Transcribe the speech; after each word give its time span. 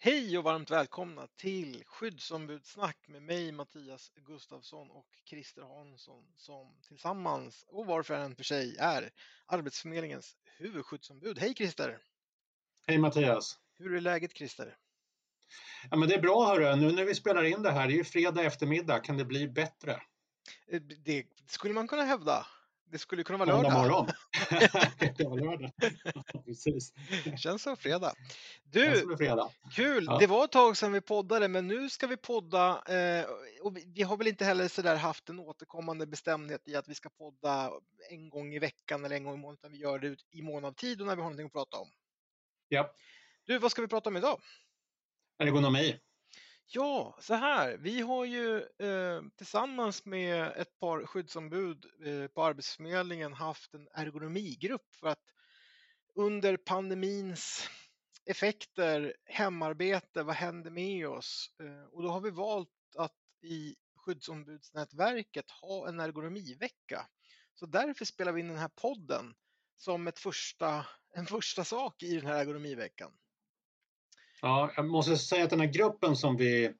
Hej 0.00 0.38
och 0.38 0.44
varmt 0.44 0.70
välkomna 0.70 1.26
till 1.36 1.82
skyddsombudssnack 1.86 2.96
med 3.08 3.22
mig 3.22 3.52
Mattias 3.52 4.12
Gustafsson 4.14 4.90
och 4.90 5.06
Christer 5.24 5.62
Hansson 5.62 6.24
som 6.36 6.76
tillsammans 6.88 7.64
och 7.68 7.86
var 7.86 8.02
för 8.02 8.14
en 8.14 8.36
för 8.36 8.44
sig 8.44 8.76
är 8.78 9.10
Arbetsförmedlingens 9.46 10.36
huvudskyddsombud. 10.58 11.38
Hej 11.38 11.54
Christer! 11.54 11.98
Hej 12.86 12.98
Mattias! 12.98 13.58
Hur 13.78 13.94
är 13.94 14.00
läget 14.00 14.36
Christer? 14.36 14.76
Ja, 15.90 15.96
men 15.96 16.08
det 16.08 16.14
är 16.14 16.22
bra 16.22 16.46
hörru, 16.46 16.76
nu 16.76 16.92
när 16.92 17.04
vi 17.04 17.14
spelar 17.14 17.44
in 17.44 17.62
det 17.62 17.70
här, 17.70 17.86
det 17.86 17.92
är 17.92 17.96
ju 17.96 18.04
fredag 18.04 18.42
eftermiddag, 18.42 18.98
kan 18.98 19.16
det 19.16 19.24
bli 19.24 19.48
bättre? 19.48 20.02
Eh, 20.66 20.80
det 20.80 21.26
skulle 21.46 21.74
man 21.74 21.88
kunna 21.88 22.04
hävda. 22.04 22.46
Det 22.90 22.98
skulle 22.98 23.22
kunna 23.24 23.38
vara 23.38 23.62
lördag. 23.62 23.72
morgon. 23.72 24.06
det 25.16 25.24
var 25.24 25.36
lördag. 25.36 25.72
Precis. 26.44 26.92
Känns 27.36 27.62
som 27.62 27.76
fredag. 27.76 28.12
Du, 28.64 29.00
som 29.00 29.16
fredag. 29.18 29.50
kul! 29.72 30.04
Ja. 30.06 30.18
Det 30.18 30.26
var 30.26 30.44
ett 30.44 30.52
tag 30.52 30.76
sedan 30.76 30.92
vi 30.92 31.00
poddade, 31.00 31.48
men 31.48 31.68
nu 31.68 31.90
ska 31.90 32.06
vi 32.06 32.16
podda. 32.16 32.82
Eh, 32.88 33.26
och 33.62 33.76
vi, 33.76 33.84
vi, 33.94 34.02
har 34.02 34.16
väl 34.16 34.26
inte 34.26 34.44
heller 34.44 34.68
så 34.68 34.82
där 34.82 34.96
haft 34.96 35.28
en 35.28 35.38
återkommande 35.38 36.06
bestämdhet 36.06 36.68
i 36.68 36.76
att 36.76 36.88
vi 36.88 36.94
ska 36.94 37.08
podda 37.08 37.70
en 38.10 38.30
gång 38.30 38.54
i 38.54 38.58
veckan 38.58 39.04
eller 39.04 39.16
en 39.16 39.24
gång 39.24 39.34
i 39.34 39.38
månaden, 39.38 39.58
utan 39.58 39.72
vi 39.72 39.78
gör 39.78 39.98
det 39.98 40.16
i 40.30 40.42
mån 40.42 40.64
av 40.64 40.72
tid 40.72 41.00
och 41.00 41.06
när 41.06 41.16
vi 41.16 41.22
har 41.22 41.30
någonting 41.30 41.46
att 41.46 41.52
prata 41.52 41.76
om. 41.76 41.88
Ja. 42.68 42.94
Du, 43.44 43.58
vad 43.58 43.70
ska 43.70 43.82
vi 43.82 43.88
prata 43.88 44.10
om 44.10 44.16
idag? 44.16 44.40
Ergonomi. 45.38 45.98
Ja, 46.70 47.16
så 47.20 47.34
här. 47.34 47.76
Vi 47.76 48.00
har 48.00 48.24
ju 48.24 48.56
eh, 48.58 49.22
tillsammans 49.36 50.04
med 50.04 50.52
ett 50.56 50.78
par 50.78 51.06
skyddsombud 51.06 51.86
eh, 52.04 52.26
på 52.26 52.44
Arbetsförmedlingen 52.44 53.32
haft 53.32 53.74
en 53.74 53.88
ergonomigrupp 53.92 54.94
för 54.94 55.06
att 55.06 55.22
under 56.14 56.56
pandemins 56.56 57.68
effekter, 58.24 59.16
hemarbete, 59.24 60.22
vad 60.22 60.34
händer 60.34 60.70
med 60.70 61.08
oss? 61.08 61.50
Eh, 61.62 61.84
och 61.84 62.02
då 62.02 62.08
har 62.08 62.20
vi 62.20 62.30
valt 62.30 62.96
att 62.96 63.16
i 63.42 63.76
skyddsombudsnätverket 63.96 65.50
ha 65.50 65.88
en 65.88 66.00
ergonomivecka. 66.00 67.06
Så 67.54 67.66
därför 67.66 68.04
spelar 68.04 68.32
vi 68.32 68.40
in 68.40 68.48
den 68.48 68.58
här 68.58 68.70
podden 68.74 69.34
som 69.76 70.08
ett 70.08 70.18
första, 70.18 70.86
en 71.14 71.26
första 71.26 71.64
sak 71.64 72.02
i 72.02 72.16
den 72.16 72.26
här 72.26 72.40
ergonomiveckan. 72.40 73.12
Ja, 74.40 74.72
jag 74.76 74.86
måste 74.88 75.16
säga 75.16 75.44
att 75.44 75.50
den 75.50 75.60
här 75.60 75.72
gruppen 75.72 76.16
som 76.16 76.36
vi 76.36 76.74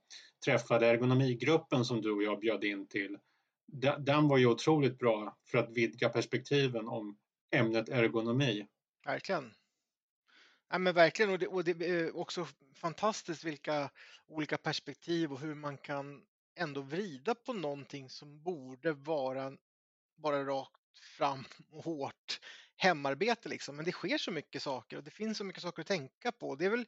träffade, 0.44 0.86
ergonomigruppen 0.86 1.84
som 1.84 2.02
du 2.02 2.12
och 2.12 2.22
jag 2.22 2.40
bjöd 2.40 2.64
in 2.64 2.88
till, 2.88 3.18
den 3.98 4.28
var 4.28 4.38
ju 4.38 4.46
otroligt 4.46 4.98
bra 4.98 5.36
för 5.50 5.58
att 5.58 5.70
vidga 5.70 6.08
perspektiven 6.08 6.88
om 6.88 7.18
ämnet 7.54 7.88
ergonomi. 7.88 8.66
Verkligen. 9.06 9.54
Ja, 10.70 10.78
men 10.78 10.94
verkligen, 10.94 11.30
och 11.30 11.38
det, 11.38 11.46
och 11.46 11.64
det 11.64 11.86
är 11.86 12.16
också 12.16 12.46
fantastiskt 12.74 13.44
vilka 13.44 13.90
olika 14.26 14.58
perspektiv 14.58 15.32
och 15.32 15.40
hur 15.40 15.54
man 15.54 15.78
kan 15.78 16.22
ändå 16.56 16.80
vrida 16.80 17.34
på 17.34 17.52
någonting 17.52 18.10
som 18.10 18.42
borde 18.42 18.92
vara 18.92 19.52
bara 20.16 20.44
rakt 20.44 20.98
fram 21.16 21.44
och 21.70 21.84
hårt 21.84 22.40
hemarbete 22.76 23.48
liksom. 23.48 23.76
Men 23.76 23.84
det 23.84 23.92
sker 23.92 24.18
så 24.18 24.30
mycket 24.30 24.62
saker 24.62 24.96
och 24.96 25.04
det 25.04 25.10
finns 25.10 25.38
så 25.38 25.44
mycket 25.44 25.62
saker 25.62 25.80
att 25.80 25.86
tänka 25.88 26.32
på. 26.32 26.54
Det 26.54 26.64
är 26.64 26.70
väl 26.70 26.86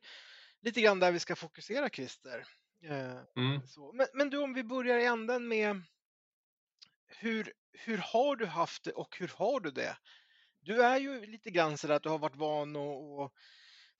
lite 0.62 0.80
grann 0.80 1.00
där 1.00 1.12
vi 1.12 1.20
ska 1.20 1.36
fokusera 1.36 1.88
Christer. 1.88 2.46
Eh, 2.82 3.18
mm. 3.36 3.60
Men, 3.94 4.06
men, 4.14 4.30
du 4.30 4.38
om 4.38 4.54
vi 4.54 4.64
börjar 4.64 4.98
i 4.98 5.04
änden 5.04 5.48
med 5.48 5.82
hur, 7.06 7.52
hur 7.72 7.98
har 7.98 8.36
du 8.36 8.46
haft 8.46 8.84
det 8.84 8.92
och 8.92 9.16
hur 9.18 9.32
har 9.36 9.60
du 9.60 9.70
det? 9.70 9.96
Du 10.60 10.82
är 10.82 10.98
ju 10.98 11.26
lite 11.26 11.50
grann 11.50 11.78
så 11.78 11.92
att 11.92 12.02
du 12.02 12.08
har 12.08 12.18
varit 12.18 12.36
van 12.36 12.76
att 12.76 13.32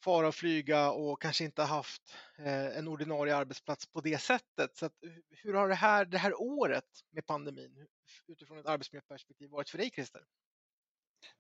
fara 0.05 0.29
och 0.29 0.35
flyga 0.35 0.91
och 0.91 1.23
kanske 1.23 1.45
inte 1.45 1.63
haft 1.63 2.17
eh, 2.39 2.79
en 2.79 2.89
ordinarie 2.89 3.37
arbetsplats 3.37 3.87
på 3.87 4.01
det 4.01 4.19
sättet. 4.19 4.77
Så 4.77 4.87
att, 4.87 4.95
hur 5.31 5.55
har 5.55 5.69
det 5.69 5.75
här, 5.75 6.05
det 6.05 6.19
här 6.19 6.41
året 6.41 7.05
med 7.11 7.27
pandemin 7.27 7.87
utifrån 8.27 8.59
ett 8.59 8.67
arbetsmiljöperspektiv 8.67 9.51
varit 9.51 9.71
för 9.71 9.79
dig 9.79 9.91
Christer? 9.91 10.23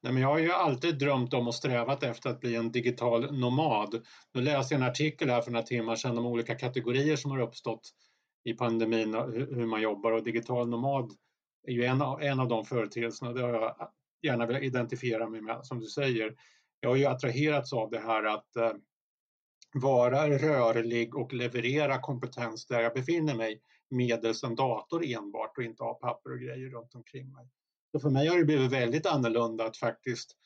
Nej, 0.00 0.12
men 0.12 0.22
jag 0.22 0.28
har 0.28 0.38
ju 0.38 0.52
alltid 0.52 0.98
drömt 0.98 1.34
om 1.34 1.48
och 1.48 1.54
strävat 1.54 2.02
efter 2.02 2.30
att 2.30 2.40
bli 2.40 2.56
en 2.56 2.72
digital 2.72 3.38
nomad. 3.38 4.06
Nu 4.34 4.40
läste 4.40 4.74
jag 4.74 4.82
en 4.82 4.88
artikel 4.88 5.30
här 5.30 5.42
för 5.42 5.50
några 5.50 5.66
timmar 5.66 5.96
sedan 5.96 6.18
om 6.18 6.26
olika 6.26 6.54
kategorier 6.54 7.16
som 7.16 7.30
har 7.30 7.38
uppstått 7.38 7.90
i 8.44 8.54
pandemin 8.54 9.14
och 9.14 9.32
hur 9.32 9.66
man 9.66 9.82
jobbar 9.82 10.12
och 10.12 10.24
digital 10.24 10.68
nomad 10.68 11.12
är 11.66 11.72
ju 11.72 11.84
en 11.84 12.02
av, 12.02 12.22
en 12.22 12.40
av 12.40 12.48
de 12.48 12.64
företeelserna. 12.64 13.32
Det 13.32 13.42
har 13.42 13.52
jag 13.52 13.90
gärna 14.22 14.46
velat 14.46 14.62
identifiera 14.62 15.28
mig 15.28 15.40
med, 15.40 15.66
som 15.66 15.80
du 15.80 15.86
säger. 15.86 16.34
Jag 16.80 16.88
har 16.88 16.96
ju 16.96 17.06
attraherats 17.06 17.72
av 17.72 17.90
det 17.90 18.00
här 18.00 18.24
att 18.24 18.56
eh, 18.56 18.72
vara 19.74 20.28
rörlig 20.28 21.14
och 21.14 21.32
leverera 21.32 22.00
kompetens 22.00 22.66
där 22.66 22.80
jag 22.80 22.94
befinner 22.94 23.34
mig 23.34 23.62
medelst 23.90 24.44
en 24.44 24.54
dator 24.54 25.04
enbart 25.04 25.58
och 25.58 25.64
inte 25.64 25.82
ha 25.82 25.94
papper 25.94 26.32
och 26.32 26.38
grejer 26.38 26.70
runt 26.70 26.94
omkring 26.94 27.32
mig. 27.32 27.48
Så 27.92 28.00
för 28.00 28.10
mig 28.10 28.28
har 28.28 28.38
det 28.38 28.44
blivit 28.44 28.72
väldigt 28.72 29.06
annorlunda 29.06 29.66
att 29.66 29.76
faktiskt 29.76 30.36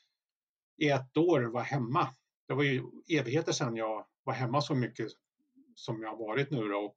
i 0.76 0.88
ett 0.88 1.16
år 1.16 1.40
vara 1.40 1.62
hemma. 1.62 2.14
Det 2.48 2.54
var 2.54 2.62
ju 2.62 2.82
evigheter 3.08 3.52
sedan 3.52 3.76
jag 3.76 4.06
var 4.24 4.34
hemma 4.34 4.60
så 4.60 4.74
mycket 4.74 5.08
som 5.74 6.02
jag 6.02 6.10
har 6.10 6.16
varit 6.16 6.50
nu 6.50 6.68
då 6.68 6.78
och 6.78 6.96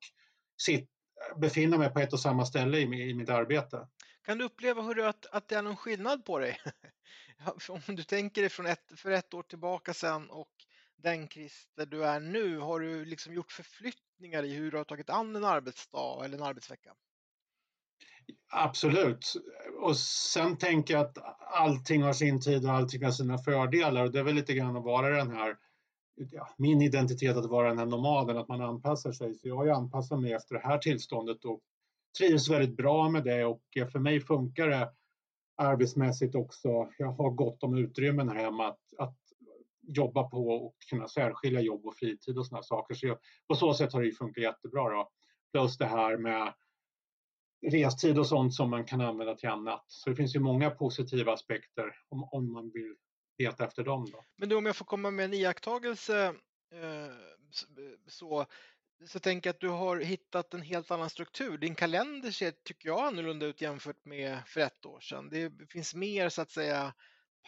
sitt, 0.61 0.89
befinna 1.37 1.77
mig 1.77 1.89
på 1.89 1.99
ett 1.99 2.13
och 2.13 2.19
samma 2.19 2.45
ställe 2.45 2.77
i, 2.77 3.09
i 3.09 3.13
mitt 3.13 3.29
arbete. 3.29 3.87
Kan 4.21 4.37
du 4.37 4.45
uppleva 4.45 4.81
hur 4.81 4.99
att, 4.99 5.25
att 5.25 5.47
det 5.47 5.55
är 5.55 5.61
någon 5.61 5.77
skillnad 5.77 6.25
på 6.25 6.39
dig? 6.39 6.59
Om 7.69 7.95
du 7.95 8.03
tänker 8.03 8.41
dig 8.41 8.49
från 8.49 8.65
ett, 8.65 8.91
för 8.95 9.11
ett 9.11 9.33
år 9.33 9.43
tillbaka 9.43 9.93
sedan 9.93 10.29
och 10.29 10.51
den 10.95 11.27
Christer 11.27 11.85
du 11.85 12.05
är 12.05 12.19
nu, 12.19 12.57
har 12.57 12.79
du 12.79 13.05
liksom 13.05 13.33
gjort 13.33 13.51
förflyttningar 13.51 14.43
i 14.43 14.53
hur 14.53 14.71
du 14.71 14.77
har 14.77 14.83
tagit 14.83 15.09
an 15.09 15.35
en 15.35 15.45
arbetsdag 15.45 16.25
eller 16.25 16.37
en 16.37 16.43
arbetsvecka? 16.43 16.93
Absolut. 18.49 19.33
Och 19.81 19.97
sen 19.97 20.57
tänker 20.57 20.93
jag 20.93 21.01
att 21.01 21.17
allting 21.39 22.01
har 22.03 22.13
sin 22.13 22.41
tid 22.41 22.65
och 22.65 22.71
allting 22.71 23.03
har 23.03 23.11
sina 23.11 23.37
fördelar 23.37 24.03
och 24.03 24.11
det 24.11 24.19
är 24.19 24.23
väl 24.23 24.35
lite 24.35 24.53
grann 24.53 24.77
att 24.77 24.83
vara 24.83 25.09
den 25.09 25.31
här 25.31 25.57
ja, 26.31 26.49
min 26.57 26.81
identitet 26.81 27.37
att 27.37 27.45
vara 27.45 27.67
den 27.67 27.77
här 27.77 27.85
nomaden, 27.85 28.37
att 28.37 28.47
man 28.47 28.61
anpassar 28.61 29.11
sig. 29.11 29.35
Så 29.35 29.47
jag 29.47 29.55
har 29.55 29.65
ju 29.65 29.71
anpassat 29.71 30.19
mig 30.19 30.33
efter 30.33 30.55
det 30.55 30.61
här 30.61 30.77
tillståndet 30.77 31.45
och 31.45 31.61
trivs 32.17 32.49
väldigt 32.49 32.77
bra 32.77 33.09
med 33.09 33.23
det 33.23 33.45
och 33.45 33.61
för 33.91 33.99
mig 33.99 34.19
funkar 34.19 34.67
det 34.67 34.91
arbetsmässigt 35.55 36.35
också. 36.35 36.89
Jag 36.97 37.11
har 37.11 37.29
gott 37.29 37.63
om 37.63 37.77
utrymmen 37.77 38.29
här 38.29 38.35
hemma 38.35 38.67
att, 38.67 38.79
att 38.97 39.17
jobba 39.87 40.23
på 40.23 40.47
och 40.47 40.75
kunna 40.89 41.07
särskilja 41.07 41.61
jobb 41.61 41.85
och 41.85 41.95
fritid 41.95 42.37
och 42.37 42.45
sådana 42.45 42.63
saker. 42.63 42.95
Så 42.95 43.07
jag, 43.07 43.17
på 43.47 43.55
så 43.55 43.73
sätt 43.73 43.93
har 43.93 44.01
det 44.01 44.11
funkat 44.11 44.43
jättebra. 44.43 44.89
Då. 44.89 45.09
Plus 45.51 45.77
det 45.77 45.85
här 45.85 46.17
med 46.17 46.53
restid 47.61 48.19
och 48.19 48.27
sånt 48.27 48.53
som 48.53 48.69
man 48.69 48.85
kan 48.85 49.01
använda 49.01 49.35
till 49.35 49.49
annat. 49.49 49.83
Så 49.87 50.09
det 50.09 50.15
finns 50.15 50.35
ju 50.35 50.39
många 50.39 50.69
positiva 50.69 51.33
aspekter 51.33 51.95
om, 52.09 52.23
om 52.31 52.53
man 52.53 52.71
vill 52.73 52.95
leta 53.37 53.65
efter 53.65 53.83
dem. 53.83 54.07
Då. 54.11 54.25
Men 54.37 54.49
du, 54.49 54.55
om 54.55 54.65
jag 54.65 54.75
får 54.75 54.85
komma 54.85 55.11
med 55.11 55.25
en 55.25 55.33
iakttagelse 55.33 56.33
eh, 56.73 57.03
eh, 57.03 57.11
så, 58.07 58.45
så 59.05 59.19
tänker 59.19 59.47
jag 59.47 59.53
att 59.53 59.59
du 59.59 59.69
har 59.69 59.97
hittat 59.97 60.53
en 60.53 60.61
helt 60.61 60.91
annan 60.91 61.09
struktur. 61.09 61.57
Din 61.57 61.75
kalender 61.75 62.31
ser, 62.31 62.51
tycker 62.51 62.89
jag, 62.89 62.99
annorlunda 62.99 63.45
ut 63.45 63.61
jämfört 63.61 64.05
med 64.05 64.39
för 64.45 64.61
ett 64.61 64.85
år 64.85 64.99
sedan. 64.99 65.29
Det 65.29 65.51
finns 65.69 65.95
mer 65.95 66.29
så 66.29 66.41
att 66.41 66.51
säga 66.51 66.93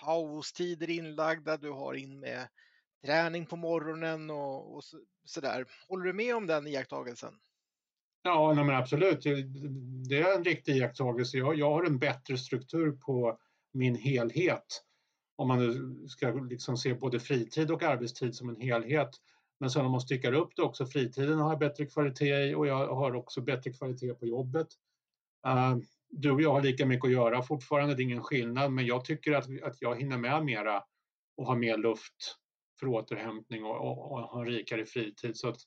paustider 0.02 0.90
inlagda, 0.90 1.58
du 1.58 1.69
har 1.69 1.94
in 1.94 2.19
med 2.19 2.48
träning 3.06 3.46
på 3.46 3.56
morgonen 3.56 4.30
och, 4.30 4.75
och 4.75 4.84
så, 5.25 5.42
där. 5.42 5.66
Håller 5.88 6.06
du 6.06 6.14
med 6.14 6.36
om 6.36 6.48
den 6.48 6.68
iakttagelsen? 6.68 7.40
Ja, 8.24 8.53
nej 8.56 8.66
men 8.66 8.75
absolut. 8.75 9.24
Det 10.09 10.18
är 10.18 10.38
en 10.38 10.44
riktig 10.44 10.75
iakttagelse. 10.75 11.38
Jag, 11.38 11.56
jag 11.56 11.72
har 11.72 11.84
en 11.84 12.00
bättre 12.00 12.38
struktur 12.38 12.91
på 12.91 13.40
min 13.74 13.96
helhet. 13.96 14.84
Om 15.35 15.47
man 15.47 15.59
nu 15.59 15.96
ska 16.07 16.31
liksom 16.31 16.78
se 16.78 16.94
både 16.94 17.19
fritid 17.19 17.72
och 17.72 17.84
arbetstid 17.84 18.35
som 18.35 18.50
en 18.50 18.62
helhet. 18.62 19.09
Men 19.59 19.69
sen 19.69 19.85
om 19.85 19.91
man 19.91 20.02
styckar 20.02 20.34
upp 20.34 20.56
det 20.56 20.62
också, 20.62 20.85
fritiden 20.85 21.39
har 21.39 21.50
jag 21.50 21.60
bättre 21.60 21.86
kvalitet 21.86 22.50
i 22.50 22.56
och 22.56 22.68
jag 22.68 22.95
har 22.95 23.16
också 23.16 23.42
bättre 23.42 23.74
kvalitet 23.74 24.13
på 24.13 24.25
jobbet. 24.25 24.68
Uh, 25.48 25.77
du 26.10 26.31
och 26.31 26.42
jag 26.42 26.54
har 26.54 26.62
lika 26.62 26.86
mycket 26.86 27.06
att 27.06 27.12
göra 27.12 27.44
fortfarande, 27.44 27.95
det 27.95 28.01
är 28.01 28.04
ingen 28.04 28.24
skillnad, 28.24 28.72
men 28.72 28.86
jag 28.86 29.06
tycker 29.06 29.33
att, 29.33 29.63
att 29.63 29.81
jag 29.81 30.00
hinner 30.00 30.18
med 30.18 30.45
mera 30.45 30.83
och 31.38 31.45
har 31.45 31.56
mer 31.56 31.77
luft 31.77 32.36
för 32.80 32.88
återhämtning 32.88 33.63
och, 33.63 33.75
och, 33.75 34.12
och 34.12 34.19
har 34.19 34.45
en 34.45 34.51
rikare 34.51 34.86
fritid. 34.86 35.38
Så 35.38 35.50
att 35.50 35.57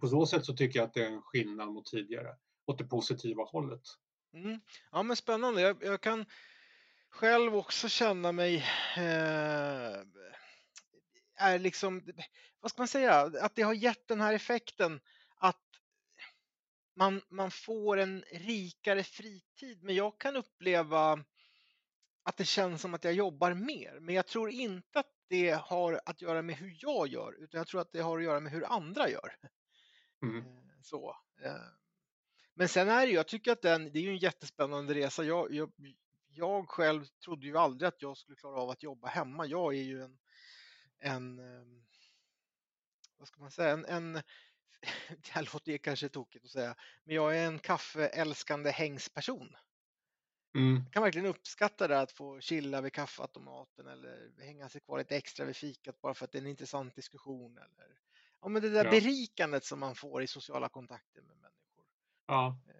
på 0.00 0.08
så 0.08 0.26
sätt 0.26 0.44
så 0.46 0.56
tycker 0.56 0.78
jag 0.78 0.86
att 0.86 0.94
det 0.94 1.04
är 1.04 1.10
en 1.10 1.22
skillnad 1.22 1.68
mot 1.68 1.86
tidigare, 1.86 2.36
åt 2.66 2.78
det 2.78 2.84
positiva 2.84 3.44
hållet. 3.44 3.82
Mm. 4.34 4.60
Ja 4.90 5.02
men 5.02 5.16
spännande, 5.16 5.60
jag, 5.60 5.84
jag, 5.84 6.00
kan 6.00 6.24
själv 7.10 7.56
också 7.56 7.88
känna 7.88 8.32
mig 8.32 8.56
eh, 8.96 10.02
är 11.36 11.58
liksom, 11.58 12.02
vad 12.60 12.70
ska 12.70 12.80
man 12.80 12.88
säga, 12.88 13.20
att 13.40 13.54
det 13.54 13.62
har 13.62 13.74
gett 13.74 14.08
den 14.08 14.20
här 14.20 14.34
effekten 14.34 15.00
att 15.36 15.62
man, 16.96 17.22
man 17.28 17.50
får 17.50 17.96
en 17.96 18.24
rikare 18.32 19.02
fritid. 19.02 19.82
Men 19.82 19.94
jag 19.94 20.18
kan 20.18 20.36
uppleva 20.36 21.24
att 22.22 22.36
det 22.36 22.44
känns 22.44 22.82
som 22.82 22.94
att 22.94 23.04
jag 23.04 23.14
jobbar 23.14 23.54
mer. 23.54 23.98
Men 24.00 24.14
jag 24.14 24.26
tror 24.26 24.50
inte 24.50 24.98
att 24.98 25.12
det 25.28 25.50
har 25.50 26.00
att 26.06 26.22
göra 26.22 26.42
med 26.42 26.56
hur 26.56 26.76
jag 26.80 27.08
gör, 27.08 27.42
utan 27.42 27.58
jag 27.58 27.66
tror 27.66 27.80
att 27.80 27.92
det 27.92 28.00
har 28.00 28.18
att 28.18 28.24
göra 28.24 28.40
med 28.40 28.52
hur 28.52 28.72
andra 28.72 29.10
gör. 29.10 29.36
Mm. 30.28 30.46
Eh, 30.46 30.80
Så. 30.82 31.16
eh. 31.44 31.56
Men 32.54 32.68
sen 32.68 32.88
är 32.88 33.00
det 33.00 33.06
ju, 33.06 33.14
jag 33.14 33.28
tycker 33.28 33.52
att 33.52 33.62
den, 33.62 33.92
det 33.92 33.98
är 33.98 34.02
ju 34.02 34.10
en 34.10 34.16
jättespännande 34.16 34.94
resa. 34.94 35.24
Jag, 35.24 35.54
jag, 35.54 35.72
jag 36.28 36.68
själv 36.68 37.04
trodde 37.24 37.46
ju 37.46 37.56
aldrig 37.56 37.88
att 37.88 38.02
jag 38.02 38.16
skulle 38.16 38.36
klara 38.36 38.60
av 38.60 38.70
att 38.70 38.82
jobba 38.82 39.08
hemma. 39.08 39.46
Jag 39.46 39.74
är 39.74 39.82
ju 39.82 40.02
en, 40.02 40.18
en 40.98 41.38
ehm, 41.38 41.84
vad 43.18 43.28
ska 43.28 43.40
man 43.40 43.50
säga, 43.50 43.70
en, 43.70 43.84
en 43.84 44.12
det 45.08 45.30
här 45.30 45.50
låter 45.52 45.78
kanske 45.78 46.08
tokigt 46.08 46.44
att 46.44 46.50
säga, 46.50 46.74
men 47.04 47.16
jag 47.16 47.38
är 47.38 47.46
en 47.46 47.58
kaffeälskande 47.58 48.70
hängsperson. 48.70 49.56
Mm. 50.54 50.82
Jag 50.84 50.92
kan 50.92 51.02
verkligen 51.02 51.26
uppskatta 51.26 51.88
det 51.88 52.00
att 52.00 52.12
få 52.12 52.40
chilla 52.40 52.80
vid 52.80 52.92
kaffeautomaten 52.92 53.86
eller 53.86 54.30
hänga 54.44 54.68
sig 54.68 54.80
kvar 54.80 54.98
lite 54.98 55.16
extra 55.16 55.46
vid 55.46 55.56
fikat 55.56 56.00
bara 56.00 56.14
för 56.14 56.24
att 56.24 56.32
det 56.32 56.38
är 56.38 56.42
en 56.42 56.48
intressant 56.48 56.94
diskussion. 56.94 57.58
Eller, 57.58 57.98
ja, 58.44 58.50
men 58.50 58.62
det 58.62 58.70
där 58.70 58.84
Ja. 58.84 58.90
berikandet 58.90 59.64
som 59.64 59.80
man 59.80 59.94
får 59.96 60.22
i 60.22 60.26
sociala 60.28 60.68
kontakter 60.68 61.22
med 61.22 61.36
människor. 61.36 61.84
Ja, 62.26 62.58
Eh, 62.68 62.74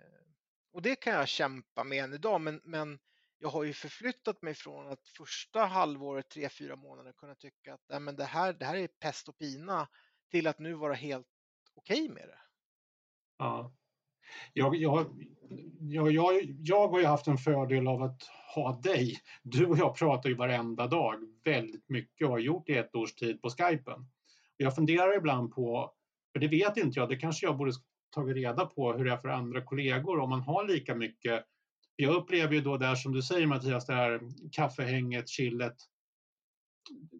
Och 0.72 0.82
det 0.82 0.96
kan 0.96 1.12
jag 1.14 1.28
kämpa 1.28 1.84
med 1.84 2.04
än 2.04 2.12
idag, 2.14 2.40
men, 2.40 2.60
men 2.64 2.98
jag 3.38 3.48
har 3.48 3.64
ju 3.64 3.72
förflyttat 3.72 4.42
mig 4.42 4.54
från 4.54 4.88
att 4.88 5.08
första 5.08 5.64
halvåret, 5.66 6.28
tre, 6.30 6.48
fyra 6.48 6.76
månader, 6.76 7.12
kunna 7.12 7.34
tycka 7.34 7.74
att 7.74 7.82
nej, 7.88 8.00
men 8.00 8.16
det, 8.16 8.24
här, 8.24 8.52
det 8.52 8.64
här 8.64 8.76
är 8.76 8.88
pest 8.88 9.28
och 9.28 9.38
pina 9.38 9.88
till 10.30 10.46
att 10.46 10.58
nu 10.58 10.74
vara 10.74 10.94
helt 10.94 11.28
okej 11.74 12.08
med 12.08 12.28
det. 12.28 12.38
ja. 13.38 13.74
Jag, 14.54 14.76
jag, 14.76 15.06
jag, 15.80 16.12
jag, 16.12 16.42
jag 16.44 16.88
har 16.88 17.00
ju 17.00 17.06
haft 17.06 17.26
en 17.26 17.38
fördel 17.38 17.88
av 17.88 18.02
att 18.02 18.22
ha 18.54 18.80
dig. 18.80 19.18
Du 19.42 19.66
och 19.66 19.78
jag 19.78 19.96
pratar 19.96 20.28
ju 20.30 20.36
varenda 20.36 20.86
dag 20.86 21.16
väldigt 21.44 21.88
mycket 21.90 22.26
och 22.26 22.32
har 22.32 22.38
gjort 22.38 22.70
i 22.70 22.74
ett 22.78 22.96
års 22.96 23.14
tid 23.14 23.42
på 23.42 23.50
Skypen. 23.50 24.06
Jag 24.56 24.74
funderar 24.74 25.16
ibland 25.16 25.54
på, 25.54 25.92
för 26.32 26.40
det 26.40 26.48
vet 26.48 26.76
inte 26.76 26.98
jag, 27.00 27.08
det 27.08 27.16
kanske 27.16 27.46
jag 27.46 27.56
borde 27.56 27.72
tagit 28.14 28.36
reda 28.36 28.66
på 28.66 28.92
hur 28.92 29.04
det 29.04 29.10
är 29.12 29.16
för 29.16 29.28
andra 29.28 29.64
kollegor 29.64 30.18
om 30.18 30.30
man 30.30 30.40
har 30.40 30.64
lika 30.68 30.94
mycket. 30.94 31.44
Jag 31.96 32.14
upplever 32.14 32.54
ju 32.54 32.60
då 32.60 32.76
där 32.76 32.94
som 32.94 33.12
du 33.12 33.22
säger 33.22 33.46
Mattias, 33.46 33.86
det 33.86 33.94
här 33.94 34.20
kaffehänget, 34.52 35.28
chillet. 35.28 35.76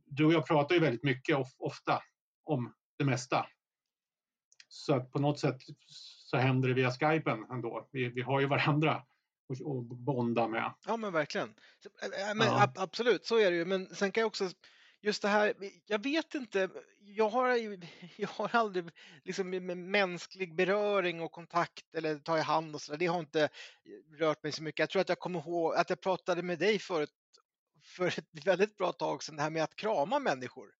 Du 0.05 0.25
och 0.25 0.33
jag 0.33 0.47
pratar 0.47 0.75
ju 0.75 0.81
väldigt 0.81 1.03
mycket 1.03 1.37
of, 1.37 1.49
ofta 1.59 2.03
om 2.45 2.75
det 2.99 3.05
mesta. 3.05 3.47
Så 4.69 4.95
att 4.95 5.13
på 5.13 5.19
något 5.19 5.39
sätt 5.39 5.57
så 6.31 6.37
händer 6.37 6.69
det 6.69 6.75
via 6.75 6.91
Skypen 6.91 7.47
ändå. 7.51 7.89
Vi, 7.93 8.09
vi 8.09 8.23
har 8.23 8.41
ju 8.41 8.47
varandra 8.47 8.93
att 8.93 9.85
bonda 9.87 10.49
med. 10.49 10.73
Ja, 10.87 10.97
men 10.97 11.13
verkligen. 11.13 11.55
Men 12.37 12.47
Ja. 12.47 12.63
ab- 12.63 12.79
absolut, 12.79 13.25
så 13.27 13.39
är 13.39 13.51
det 13.51 13.57
ju. 13.57 13.65
Men 13.65 13.95
sen 13.95 14.13
kan 14.13 14.21
jag 14.21 14.27
också, 14.27 14.51
just 15.05 15.23
det 15.23 15.29
här, 15.29 15.55
jag 15.87 16.03
vet 16.03 16.35
inte, 16.35 16.69
jag 17.01 17.29
har, 17.29 17.49
jag 18.17 18.29
har 18.29 18.51
aldrig 18.53 18.85
liksom 19.25 19.51
mänsklig 19.91 20.55
beröring 20.55 21.21
och 21.21 21.33
kontakt 21.33 21.95
eller 21.95 22.19
ta 22.19 22.39
i 22.39 22.41
hand 22.41 22.75
och 22.75 22.81
sådär, 22.83 22.99
det 22.99 23.07
har 23.07 23.19
inte 23.21 23.49
rört 24.19 24.43
mig 24.43 24.53
så 24.53 24.63
mycket. 24.63 24.79
Jag 24.79 24.91
tror 24.91 25.03
att 25.03 25.09
jag 25.09 25.19
kommer 25.19 25.39
ihåg 25.41 25.75
att 25.75 25.91
jag 25.91 26.01
pratade 26.01 26.43
med 26.43 26.59
dig 26.59 26.79
förut 26.79 27.11
för 27.83 28.07
ett 28.07 28.29
väldigt 28.47 28.77
bra 28.77 28.93
tag 28.93 29.23
sedan, 29.23 29.37
det 29.37 29.43
här 29.43 29.51
med 29.51 29.63
att 29.65 29.77
krama 29.77 30.19
människor. 30.19 30.71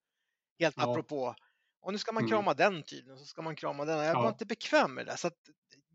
Helt 0.59 0.77
Ja. 0.79 0.91
apropå, 0.91 1.35
och 1.81 1.93
nu 1.93 1.99
ska 1.99 2.13
man 2.13 2.23
Mm. 2.23 2.31
krama 2.31 2.55
den 2.55 2.83
tydligen, 2.83 3.19
så 3.19 3.25
ska 3.25 3.43
man 3.43 3.57
krama 3.57 3.85
den. 3.85 3.99
Jag 4.05 4.15
var 4.15 4.23
Ja. 4.25 4.29
inte 4.29 4.47
bekväm 4.47 4.95
med 4.95 5.07
det. 5.07 5.17
Så 5.17 5.31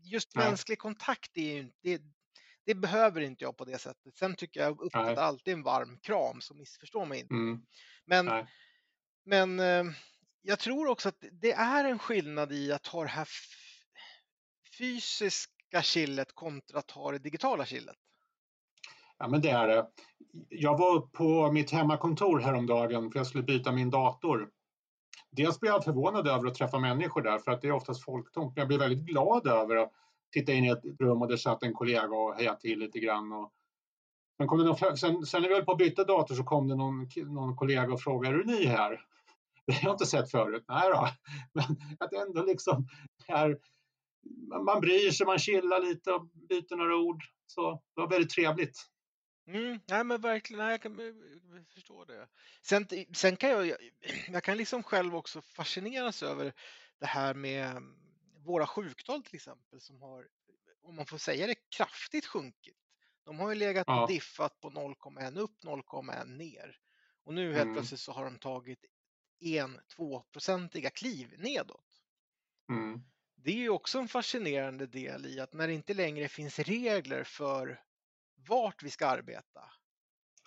just 0.02 0.34
Nej. 0.36 0.48
mänsklig 0.48 0.78
kontakt, 0.78 1.36
är 1.36 1.42
ju, 1.54 1.60
inte- 1.60 1.76
det, 1.82 2.02
det 2.66 2.74
behöver 2.74 3.20
inte 3.20 3.44
jag 3.44 3.56
på 3.56 3.64
det 3.64 3.78
sättet. 3.78 4.16
Sen 4.16 4.34
tycker 4.34 4.60
jag 4.60 4.80
uppskattar 4.80 5.14
Nej. 5.14 5.24
alltid 5.24 5.54
en 5.54 5.62
varm 5.62 5.98
kram, 6.02 6.40
så 6.40 6.54
missförstå 6.54 7.04
mig 7.04 7.20
inte. 7.20 7.34
Mm. 7.34 7.62
Men, 8.04 8.26
Nej. 8.26 8.46
men 9.24 9.60
eh, 9.60 9.92
jag 10.42 10.58
tror 10.58 10.88
också 10.88 11.08
att 11.08 11.24
det 11.32 11.52
är 11.52 11.84
en 11.84 11.98
skillnad 11.98 12.52
i 12.52 12.72
att 12.72 12.86
ha 12.86 13.02
det 13.02 13.08
här 13.08 13.28
fysiska 14.78 15.82
chillet 15.82 16.34
kontra 16.34 16.78
att 16.78 16.90
ha 16.90 17.12
det 17.12 17.18
digitala 17.18 17.66
chillet. 17.66 17.96
Ja, 19.18 19.28
men 19.28 19.40
det 19.40 19.50
är 19.50 19.68
det. 19.68 19.86
Jag 20.48 20.78
var 20.78 20.94
upp 20.94 21.12
på 21.12 21.52
mitt 21.52 21.70
hemmakontor 21.70 22.40
häromdagen 22.40 23.12
för 23.12 23.18
jag 23.18 23.26
skulle 23.26 23.42
byta 23.42 23.72
min 23.72 23.90
dator. 23.90 24.50
Dels 25.30 25.60
blev 25.60 25.72
jag 25.72 25.84
förvånad 25.84 26.28
över 26.28 26.46
att 26.46 26.54
träffa 26.54 26.78
människor 26.78 27.22
där 27.22 27.38
för 27.38 27.50
att 27.50 27.62
det 27.62 27.68
är 27.68 27.72
oftast 27.72 28.04
folktomt. 28.04 28.56
Men 28.56 28.60
jag 28.60 28.68
blev 28.68 28.80
väldigt 28.80 29.06
glad 29.06 29.46
över 29.46 29.76
att 29.76 29.92
Tittade 30.32 30.58
in 30.58 30.64
i 30.64 30.68
ett 30.68 30.84
rum 31.00 31.22
och 31.22 31.28
där 31.28 31.36
satt 31.36 31.62
en 31.62 31.72
kollega 31.72 32.16
och 32.16 32.34
hejade 32.34 32.60
till 32.60 32.78
lite 32.78 32.98
grann. 32.98 33.32
Och 33.32 33.52
sen, 34.36 34.46
kom 34.46 34.58
det 34.58 34.64
någon, 34.64 34.96
sen, 34.96 35.26
sen 35.26 35.42
när 35.42 35.48
vi 35.48 35.54
höll 35.54 35.64
på 35.64 35.72
att 35.72 35.78
byta 35.78 36.04
dator 36.04 36.34
så 36.34 36.44
kom 36.44 36.68
det 36.68 36.74
någon, 36.74 37.08
någon 37.16 37.56
kollega 37.56 37.92
och 37.92 38.00
frågade, 38.00 38.34
är 38.34 38.38
du 38.38 38.44
ny 38.44 38.66
här? 38.66 39.00
Det 39.66 39.72
har 39.72 39.82
jag 39.82 39.94
inte 39.94 40.06
sett 40.06 40.30
förut. 40.30 40.64
Nej 40.68 40.90
då. 40.90 41.08
Men 41.52 41.64
att 42.00 42.12
ändå 42.12 42.42
liksom 42.42 42.88
är, 43.26 43.58
man 44.64 44.80
bryr 44.80 45.10
sig, 45.10 45.26
man 45.26 45.38
chillar 45.38 45.80
lite 45.80 46.12
och 46.12 46.26
byter 46.26 46.76
några 46.76 46.96
ord. 46.96 47.22
Så 47.46 47.70
det 47.94 48.00
var 48.00 48.08
väldigt 48.08 48.30
trevligt. 48.30 48.90
Mm, 49.48 49.80
nej 49.88 50.04
men 50.04 50.20
verkligen, 50.20 50.64
nej, 50.64 50.70
jag 50.70 50.82
kan 50.82 50.98
eh, 50.98 51.04
jag 51.54 51.68
förstå 51.74 52.04
det. 52.04 52.28
Sen, 52.62 52.86
sen 53.14 53.36
kan 53.36 53.50
jag, 53.50 53.72
jag 54.28 54.42
kan 54.42 54.56
liksom 54.56 54.82
själv 54.82 55.16
också 55.16 55.40
fascineras 55.40 56.22
över 56.22 56.52
det 57.00 57.06
här 57.06 57.34
med 57.34 57.82
våra 58.50 58.66
sjuktal 58.66 59.22
till 59.22 59.34
exempel 59.36 59.80
som 59.80 60.02
har, 60.02 60.28
om 60.82 60.96
man 60.96 61.06
får 61.06 61.18
säga 61.18 61.46
det, 61.46 61.54
kraftigt 61.76 62.26
sjunkit. 62.26 62.76
De 63.24 63.38
har 63.40 63.48
ju 63.50 63.54
legat 63.54 63.86
Ja. 63.86 64.02
och 64.02 64.08
diffat 64.08 64.60
på 64.60 64.70
0,1 64.70 65.38
upp, 65.38 65.64
0,1 65.64 66.36
ner. 66.36 66.78
Och 67.24 67.34
nu 67.34 67.54
helt 67.54 67.62
Mm. 67.62 67.74
plötsligt 67.74 68.00
så 68.00 68.12
har 68.12 68.24
de 68.24 68.38
tagit 68.38 68.84
en, 69.40 69.80
tvåprocentiga 69.96 70.90
kliv 70.90 71.34
nedåt. 71.38 72.02
Mm. 72.68 73.04
Det 73.36 73.50
är 73.50 73.56
ju 73.56 73.68
också 73.70 73.98
en 73.98 74.08
fascinerande 74.08 74.86
del 74.86 75.26
i 75.26 75.40
att 75.40 75.52
när 75.52 75.66
det 75.68 75.74
inte 75.74 75.94
längre 75.94 76.28
finns 76.28 76.58
regler 76.58 77.24
för 77.24 77.80
vart 78.48 78.82
vi 78.82 78.90
ska 78.90 79.06
arbeta, 79.06 79.72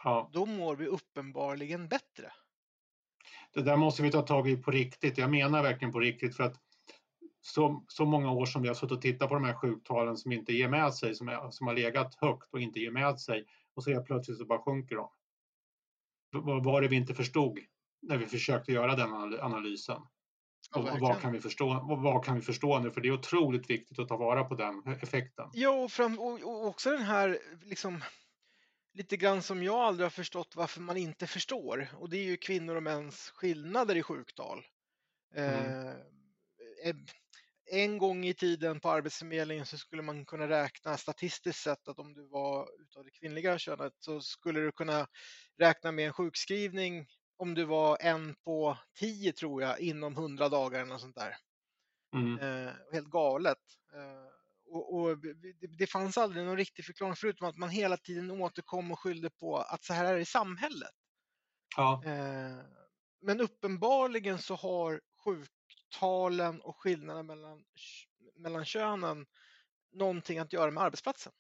Ja, 0.04 0.34
då 0.34 0.46
mår 0.46 0.76
vi 0.76 0.88
uppenbarligen 0.88 1.88
bättre. 1.88 2.34
det 3.54 3.62
där 3.62 3.78
måste 3.78 4.04
vi 4.04 4.12
ta 4.12 4.22
tag 4.22 4.50
i 4.50 4.58
på 4.58 4.72
riktigt. 4.72 5.18
Jag 5.18 5.30
menar 5.32 5.64
verkligen 5.64 5.92
på 5.92 6.00
riktigt 6.00 6.36
för 6.36 6.44
att 6.44 6.60
så, 7.46 7.84
så 7.88 8.06
många 8.06 8.32
år 8.32 8.46
som 8.46 8.62
vi 8.62 8.68
har 8.68 8.76
suttit 8.76 8.92
och 8.92 9.02
tittat 9.02 9.30
på 9.30 9.36
de 9.36 9.44
här 9.44 9.54
sjuktalen 9.54 10.18
som 10.18 10.32
inte 10.32 10.54
ger 10.54 10.68
med 10.68 10.94
sig, 10.94 11.16
som, 11.16 11.30
är, 11.30 11.50
som 11.52 11.68
har 11.68 11.74
legat 11.74 12.16
högt 12.16 12.54
och 12.54 12.62
inte 12.62 12.80
ger 12.80 12.92
med 12.92 13.20
sig 13.20 13.46
och 13.76 13.84
så 13.84 13.92
är 13.92 14.04
plötsligt 14.04 14.38
så 14.38 14.46
bara 14.46 14.62
sjunker 14.62 14.96
de. 14.96 15.10
Vad 16.32 16.64
var 16.64 16.82
det 16.82 16.88
vi 16.88 16.96
inte 16.96 17.14
förstod 17.14 17.60
när 18.02 18.18
vi 18.18 18.26
försökte 18.26 18.72
göra 18.72 18.96
den 18.96 19.14
anal- 19.14 19.40
analysen? 19.42 20.02
Ja, 20.76 20.94
Och, 20.94 21.00
vad, 21.00 21.22
kan 21.22 21.34
vi 21.34 21.40
förstå, 21.40 21.68
vad 22.04 22.26
kan 22.26 22.36
vi 22.36 22.42
förstå 22.42 22.80
nu? 22.80 22.92
För 22.92 23.02
det 23.02 23.08
är 23.08 23.14
otroligt 23.14 23.70
viktigt 23.70 24.00
att 24.00 24.08
ta 24.08 24.18
vara 24.18 24.44
på 24.44 24.56
den 24.56 24.84
effekten. 25.02 25.50
Ja, 25.54 25.70
och, 25.84 25.92
fram, 25.92 26.20
och, 26.20 26.44
och 26.44 26.68
också 26.68 26.92
den 26.92 27.02
här 27.02 27.40
liksom 27.64 28.04
lite 28.94 29.18
grann 29.18 29.42
som 29.42 29.64
jag 29.64 29.76
aldrig 29.76 30.06
har 30.06 30.10
förstått 30.10 30.56
varför 30.56 30.82
man 30.82 30.98
inte 30.98 31.28
förstår. 31.28 31.88
Och 32.00 32.10
det 32.10 32.18
är 32.18 32.24
ju 32.24 32.38
kvinnor 32.38 32.76
och 32.76 32.84
mäns 32.84 33.32
skillnader 33.36 33.96
i 33.96 34.04
sjuktal. 34.04 34.66
Mm. 35.36 35.54
Eh, 35.54 35.94
eh, 36.84 36.96
en 37.74 37.98
gång 37.98 38.26
i 38.26 38.34
tiden 38.34 38.80
på 38.80 38.90
Arbetsförmedlingen 38.90 39.66
så 39.66 39.78
skulle 39.78 40.02
man 40.02 40.26
kunna 40.26 40.50
räkna 40.50 40.98
statistiskt 40.98 41.64
sett 41.64 41.88
att 41.88 42.00
om 42.00 42.14
du 42.14 42.28
var 42.28 42.68
utav 42.82 43.04
det 43.06 43.12
kvinnliga 43.12 43.58
könet 43.60 43.94
så 44.00 44.22
skulle 44.22 44.60
du 44.60 44.72
kunna 44.72 45.08
räkna 45.58 45.92
med 45.92 46.08
en 46.08 46.14
sjukskrivning 46.14 47.08
om 47.38 47.54
du 47.54 47.64
var 47.64 47.98
en 48.02 48.36
på 48.36 48.78
tio 49.00 49.34
tror 49.34 49.62
jag 49.62 49.80
inom 49.80 50.16
hundra 50.16 50.50
dagar 50.50 50.82
eller 50.82 50.98
sånt 50.98 51.16
där. 51.16 51.36
Mm. 52.16 52.40
Eh, 52.40 52.74
helt 52.92 53.10
galet. 53.10 53.58
Eh, 53.94 54.34
och, 54.74 54.96
och 54.96 55.18
det, 55.18 55.68
det 55.78 55.88
fanns 55.88 56.18
aldrig 56.18 56.46
någon 56.46 56.58
riktig 56.58 56.86
förklaring 56.86 57.16
förutom 57.16 57.48
att 57.48 57.58
man 57.58 57.70
hela 57.70 57.98
tiden 57.98 58.32
återkom 58.32 58.92
och 58.92 59.00
skyllde 59.00 59.30
på 59.30 59.58
att 59.58 59.84
så 59.84 59.94
här 59.94 60.06
är 60.06 60.16
det 60.16 60.22
i 60.22 60.26
samhället. 60.26 60.92
Ja, 61.76 62.04
Eh, 62.06 62.66
men 63.22 63.42
uppenbarligen 63.42 64.40
så 64.40 64.56
har 64.56 65.02
sjuktalen 65.94 66.62
och 66.62 66.78
skillnaderna 66.78 67.24
mellan, 67.24 67.64
mellan 68.36 68.66
könen 68.66 69.26
någonting 69.92 70.40
att 70.40 70.54
göra 70.54 70.72
med 70.72 70.84
arbetsplatsen. 70.84 71.34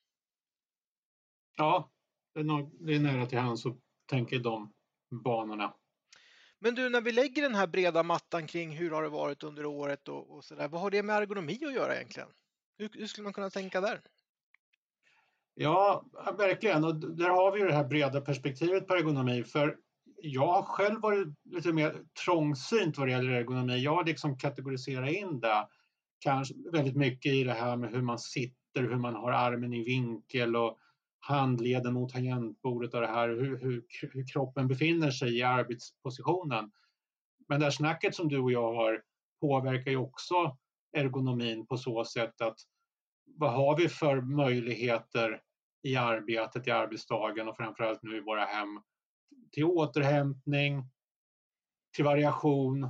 ja 1.57 1.91
det, 2.33 2.39
är 2.39 2.43
nog, 2.43 2.75
det 2.79 2.95
är 2.95 3.00
nära 3.00 3.25
till 3.25 3.38
hands 3.38 3.65
att 3.65 3.77
tänka 4.05 4.36
i 4.36 4.39
de 4.39 4.74
banorna. 5.24 5.74
Men 6.60 6.75
du, 6.75 6.89
när 6.89 7.01
vi 7.01 7.12
lägger 7.12 7.41
den 7.41 7.55
här 7.55 7.67
breda 7.67 8.03
mattan 8.03 8.48
kring 8.48 8.72
hur 8.72 8.91
har 8.91 9.03
det 9.03 9.10
varit 9.10 9.43
under 9.43 9.65
året 9.65 10.07
och, 10.07 10.36
och 10.36 10.45
så 10.45 10.55
där, 10.55 10.67
vad 10.67 10.81
har 10.81 10.91
det 10.91 11.03
med 11.03 11.15
ergonomi 11.15 11.60
att 11.65 11.74
göra 11.74 11.95
egentligen? 11.95 12.29
Hur, 12.77 12.89
hur 12.93 13.07
skulle 13.07 13.24
man 13.24 13.33
kunna 13.33 13.50
tänka 13.50 13.81
där? 13.81 14.01
Ja, 15.55 16.05
verkligen. 16.38 16.83
Och 16.83 16.95
där 16.95 17.29
har 17.29 17.51
vi 17.51 17.62
det 17.62 17.74
här 17.74 17.83
breda 17.83 18.22
perspektivet 18.22 18.88
på 18.88 18.93
ergonomi. 18.93 19.43
För 19.43 19.77
jag 20.25 20.48
har 20.48 20.63
själv 20.63 21.01
varit 21.01 21.27
lite 21.44 21.74
mer 21.74 21.96
trångsynt 22.25 22.98
vad 22.98 23.08
det 23.08 23.12
gäller 23.12 23.30
ergonomi. 23.30 23.77
Jag 23.77 23.96
har 23.96 24.06
liksom 24.06 24.38
kategoriserat 24.38 25.10
in 25.10 25.39
det 25.39 25.68
kanske 26.20 26.53
väldigt 26.72 26.96
mycket 26.96 27.34
i 27.34 27.44
det 27.44 27.53
här 27.53 27.77
med 27.77 27.92
hur 27.92 28.01
man 28.01 28.20
sitter, 28.20 28.82
hur 28.82 28.98
man 28.98 29.15
har 29.15 29.32
armen 29.32 29.74
i 29.74 29.84
vinkel 29.84 30.56
och 30.56 30.77
handleden 31.20 31.94
mot 31.94 32.13
tangentbordet 32.13 32.94
och 32.94 33.01
det 33.01 33.08
här 33.08 33.30
hur, 33.30 33.60
hur, 33.60 33.86
hur 34.13 34.27
kroppen 34.27 34.68
befinner 34.68 35.12
sig 35.12 35.38
i 35.38 35.44
arbetspositionen. 35.44 36.72
Men 37.48 37.60
det 37.60 37.65
här 37.65 37.72
snacket 37.72 38.15
som 38.15 38.27
du 38.27 38.39
och 38.39 38.51
jag 38.51 38.74
har 38.74 39.01
påverkar 39.42 39.92
ju 39.92 39.98
också 39.98 40.58
ergonomin 40.94 41.65
på 41.65 41.77
så 41.77 42.06
sätt 42.06 42.42
att 42.42 42.58
vad 43.25 43.53
har 43.53 43.77
vi 43.77 43.89
för 43.89 44.22
möjligheter 44.22 45.42
i 45.84 45.96
arbetet, 45.96 46.68
i 46.68 46.72
arbetsdagen 46.72 47.48
och 47.48 47.58
framförallt 47.58 48.03
nu 48.03 48.18
i 48.18 48.22
våra 48.22 48.46
hem 48.46 48.80
till 49.52 49.63
återhämtning, 49.63 50.84
till 51.96 52.06
variation. 52.06 52.90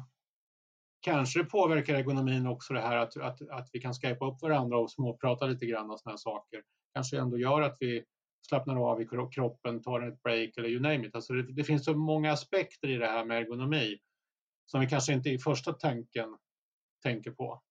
Kanske 1.01 1.39
det 1.39 1.45
påverkar 1.45 1.95
ergonomin 1.95 2.47
också 2.47 2.73
det 2.73 2.81
här 2.81 2.97
att, 2.97 3.17
att, 3.17 3.41
att 3.49 3.69
vi 3.73 3.79
kan 3.79 3.93
skypa 3.93 4.25
upp 4.25 4.41
varandra 4.41 4.77
och 4.77 4.91
småprata 4.91 5.45
lite 5.45 5.65
grann 5.65 5.91
och 5.91 5.99
sådana 5.99 6.17
saker. 6.17 6.63
Kanske 6.93 7.19
ändå 7.19 7.37
gör 7.37 7.61
att 7.61 7.77
vi 7.79 8.03
slappnar 8.47 8.91
av 8.91 9.01
i 9.01 9.07
kroppen, 9.31 9.81
tar 9.81 10.01
ett 10.01 10.23
break 10.23 10.57
eller 10.57 10.69
you 10.69 10.81
name 10.81 11.07
it. 11.07 11.15
Alltså 11.15 11.33
det, 11.33 11.53
det 11.53 11.63
finns 11.63 11.85
så 11.85 11.93
många 11.93 12.31
aspekter 12.31 12.87
i 12.87 12.97
det 12.97 13.07
här 13.07 13.25
med 13.25 13.37
ergonomi 13.37 13.97
som 14.65 14.81
vi 14.81 14.87
kanske 14.87 15.13
inte 15.13 15.29
i 15.29 15.39
första 15.39 15.73
tanken 15.73 16.37
tänker 17.03 17.31
på. 17.31 17.61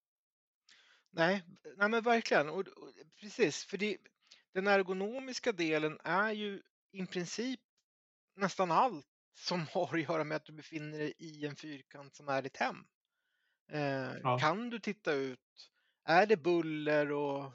Nej, 1.11 1.43
nej 1.77 1.89
men 1.89 2.03
verkligen. 2.03 2.49
Och, 2.49 2.59
och, 2.59 2.93
precis, 3.21 3.65
för 3.65 3.79
det, 3.79 3.97
den 4.55 4.67
ergonomiska 4.67 5.53
delen 5.53 5.99
är 6.05 6.33
ju 6.33 6.63
i 6.93 7.07
princip 7.07 7.61
nästan 8.35 8.71
allt 8.71 9.07
som 9.35 9.67
har 9.73 9.95
att 9.95 10.03
göra 10.03 10.25
med 10.25 10.37
att 10.37 10.45
du 10.45 10.53
befinner 10.53 10.99
dig 10.99 11.15
i 11.19 11.47
en 11.47 11.57
fyrkant 11.57 12.17
som 12.17 12.29
är 12.29 12.43
ditt 12.43 12.57
hem. 12.57 12.85
Eh, 13.73 14.13
ja. 14.23 14.39
Kan 14.39 14.71
du 14.71 14.79
titta 14.79 15.13
ut? 15.13 15.71
Är 16.05 16.27
det 16.27 16.37
buller 16.37 17.13
och 17.13 17.53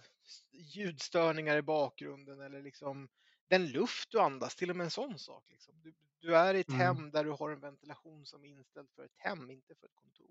ljudstörningar 0.51 1.57
i 1.57 1.61
bakgrunden 1.61 2.41
eller 2.41 2.61
liksom 2.61 3.09
den 3.47 3.67
luft 3.67 4.11
du 4.11 4.19
andas, 4.19 4.55
till 4.55 4.69
och 4.69 4.75
med 4.75 4.83
en 4.83 4.91
sån 4.91 5.19
sak. 5.19 5.43
Liksom. 5.49 5.81
Du, 5.81 5.93
du, 6.19 6.35
är 6.35 6.53
i 6.53 6.59
ett 6.59 6.69
mm. 6.69 6.79
hem 6.81 7.11
där 7.11 7.23
du 7.23 7.31
har 7.31 7.51
en 7.51 7.59
ventilation 7.59 8.25
som 8.25 8.43
är 8.43 8.47
inställd 8.47 8.89
för 8.95 9.05
ett 9.05 9.15
hem, 9.17 9.51
inte 9.51 9.75
för 9.75 9.87
ett 9.87 9.95
kontor. 9.95 10.27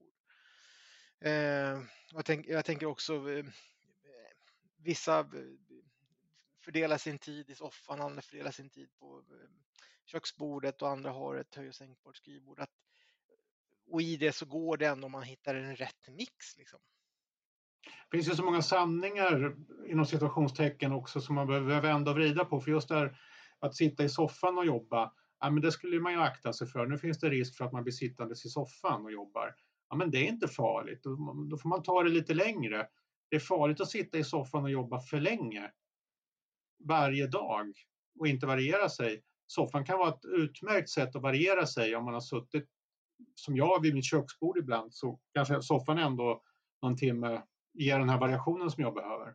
Eh, 1.21 1.83
jag, 2.12 2.25
tänk, 2.25 2.47
jag, 2.47 2.65
tänker 2.65 2.87
också 2.87 3.31
eh, 3.31 3.45
vissa 4.76 5.19
eh, 5.19 5.26
fördelar 6.66 6.99
sin 6.99 7.18
tid 7.18 7.50
i 7.50 7.54
soffan, 7.54 8.00
andra 8.00 8.23
fördelar 8.23 8.50
sin 8.50 8.70
tid 8.70 8.88
på 8.99 9.18
eh, 9.30 9.49
köksbordet 10.04 10.82
och 10.82 10.88
andra 10.88 11.11
har 11.11 11.37
ett 11.37 11.54
höj 11.54 11.68
och 11.68 11.75
sänkbart 11.75 12.16
skrivbord. 12.16 12.61
Att, 12.61 12.70
eh, 13.28 13.92
och 13.92 14.02
i 14.02 14.16
det 14.16 14.32
så 14.32 14.46
går 14.46 14.76
det 14.76 14.87
ändå 14.87 15.06
om 15.06 15.12
man 15.12 15.23
hittar 15.23 15.54
en 15.54 15.76
rätt 15.76 16.08
mix. 16.08 16.56
Liksom. 16.56 16.78
Det 18.11 18.16
finns 18.16 18.28
ju 18.28 18.37
så 18.37 18.44
många 18.44 18.62
sanningar 18.62 19.44
eh, 19.44 19.90
inom 19.90 20.06
situationstecken 20.06 20.92
också 20.92 21.20
som 21.20 21.35
man 21.35 21.46
behöver 21.46 21.80
vända 21.80 22.11
och 22.11 22.16
vrida 22.16 22.44
på. 22.44 22.61
För 22.61 22.70
just 22.70 22.88
där 22.88 23.18
att 23.58 23.75
sitta 23.75 24.04
i 24.04 24.08
soffan 24.08 24.58
och 24.58 24.66
jobba, 24.66 25.12
ja, 25.40 25.50
men 25.50 25.62
det 25.62 25.73
skulle 25.73 26.00
man 26.00 26.12
ju 26.12 26.20
akta 26.20 26.52
sig 26.52 26.66
för. 26.66 26.87
Nu 26.87 26.99
finns 26.99 27.20
det 27.20 27.30
risk 27.30 27.56
för 27.56 27.64
att 27.64 27.73
man 27.73 27.82
blir 27.82 27.92
sittandes 27.92 28.44
i 28.44 28.49
soffan 28.49 29.04
och 29.04 29.12
jobbar. 29.12 29.54
Ja, 29.88 29.96
men 29.96 30.11
det 30.11 30.18
är 30.18 30.28
inte 30.28 30.49
farligt. 30.49 31.02
Då 31.50 31.58
får 31.58 31.68
man 31.68 31.82
ta 31.82 32.02
det 32.02 32.11
lite 32.11 32.35
längre. 32.35 32.87
Det 33.30 33.37
är 33.37 33.40
farligt 33.40 33.80
att 33.80 33.90
sitta 33.90 34.18
i 34.18 34.25
soffan 34.25 34.64
och 34.64 34.70
jobba 34.70 35.00
för 35.00 35.20
länge 35.20 35.70
varje 36.87 37.26
dag 37.26 37.73
och 38.19 38.26
inte 38.26 38.47
variera 38.47 38.88
sig. 38.88 39.23
Soffan 39.47 39.85
kan 39.85 39.99
vara 39.99 40.09
ett 40.09 40.25
utmärkt 40.25 40.90
sätt 40.90 41.16
att 41.16 41.23
variera 41.23 41.66
sig 41.66 41.97
om 41.97 42.05
man 42.05 42.14
har 42.14 42.21
suttit 42.21 42.69
som 43.35 43.57
jag 43.57 43.83
vid 43.83 43.95
mitt 43.95 44.05
köksbord 44.05 44.59
ibland 44.59 44.95
så 44.95 45.21
kanske 45.35 45.62
soffan 45.62 45.99
ändå 45.99 46.43
någon 46.83 46.97
timme 46.97 47.43
ger 47.75 47.99
den 47.99 48.09
här 48.09 48.19
variationen 48.21 48.71
som 48.71 48.83
jag 48.83 48.95
behöver. 48.95 49.35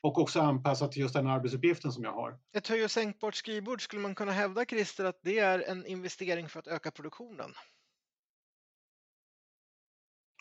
Och 0.00 0.18
också 0.18 0.40
anpassat 0.40 0.92
till 0.92 1.02
just 1.02 1.14
den 1.14 1.26
arbetsuppgiften 1.26 1.92
som 1.92 2.04
jag 2.04 2.12
har. 2.12 2.38
Ett 2.52 2.68
höj 2.68 2.84
och 2.84 2.90
sänkbart 2.90 3.34
skrivbord, 3.34 3.82
skulle 3.82 4.02
man 4.02 4.14
kunna 4.14 4.32
hävda 4.32 4.64
Christer 4.64 5.04
att 5.04 5.20
det 5.22 5.38
är 5.38 5.58
en 5.58 5.86
investering 5.86 6.48
för 6.48 6.58
att 6.58 6.66
öka 6.66 6.90
produktionen? 6.90 7.54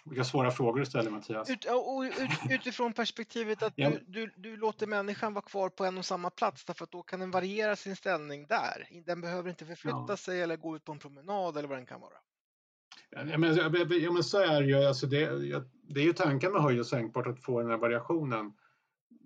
Vilka 0.04 0.24
svåra 0.24 0.52
frågor 0.52 0.80
du 0.80 0.86
ställer 0.86 1.12
Mattias. 1.12 1.50
Ut, 1.50 1.66
och, 1.66 2.02
ut, 2.02 2.52
utifrån 2.52 2.94
perspektivet 2.94 3.64
att 3.64 3.76
du, 3.76 4.04
du, 4.08 4.32
du, 4.38 4.58
låter 4.58 4.88
människan 4.88 5.34
vara 5.34 5.46
kvar 5.46 5.70
på 5.70 5.86
en 5.86 5.98
och 5.98 6.06
samma 6.06 6.30
plats 6.30 6.66
därför 6.66 6.84
att 6.84 6.92
då 6.92 7.04
kan 7.04 7.20
den 7.20 7.32
variera 7.32 7.76
sin 7.76 7.96
ställning 7.96 8.46
där. 8.48 9.04
Den 9.06 9.22
behöver 9.22 9.50
inte 9.50 9.66
förflytta 9.66 10.06
ja. 10.08 10.18
sig 10.18 10.42
eller 10.42 10.58
gå 10.58 10.76
ut 10.76 10.86
på 10.86 10.92
en 10.92 11.00
promenad 11.00 11.58
eller 11.58 11.68
vad 11.68 11.78
den 11.78 11.86
kan 11.86 12.02
vara. 12.02 12.14
Ja, 13.10 13.38
men, 13.38 13.56
ja, 13.56 14.12
men 14.12 14.24
så 14.24 14.38
är 14.38 14.62
det 14.62 14.68
ju. 14.68 14.76
Alltså 14.76 15.08
det, 15.08 15.26
det 15.84 16.00
är 16.00 16.06
ju 16.06 16.14
tanken 16.14 16.54
med 16.54 16.62
höj 16.62 16.80
och 16.80 16.88
sänkbart 16.88 17.28
att 17.28 17.44
få 17.44 17.62
den 17.62 17.70
här 17.70 17.78
variationen 17.78 18.54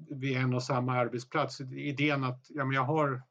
vid 0.09 0.37
en 0.37 0.53
och 0.53 0.63
samma 0.63 0.93
arbetsplats. 0.93 1.61
Idén 1.61 2.23
att 2.23 2.45
ja, 2.49 2.65
men 2.65 2.75
jag 2.75 2.83
har 2.83 3.21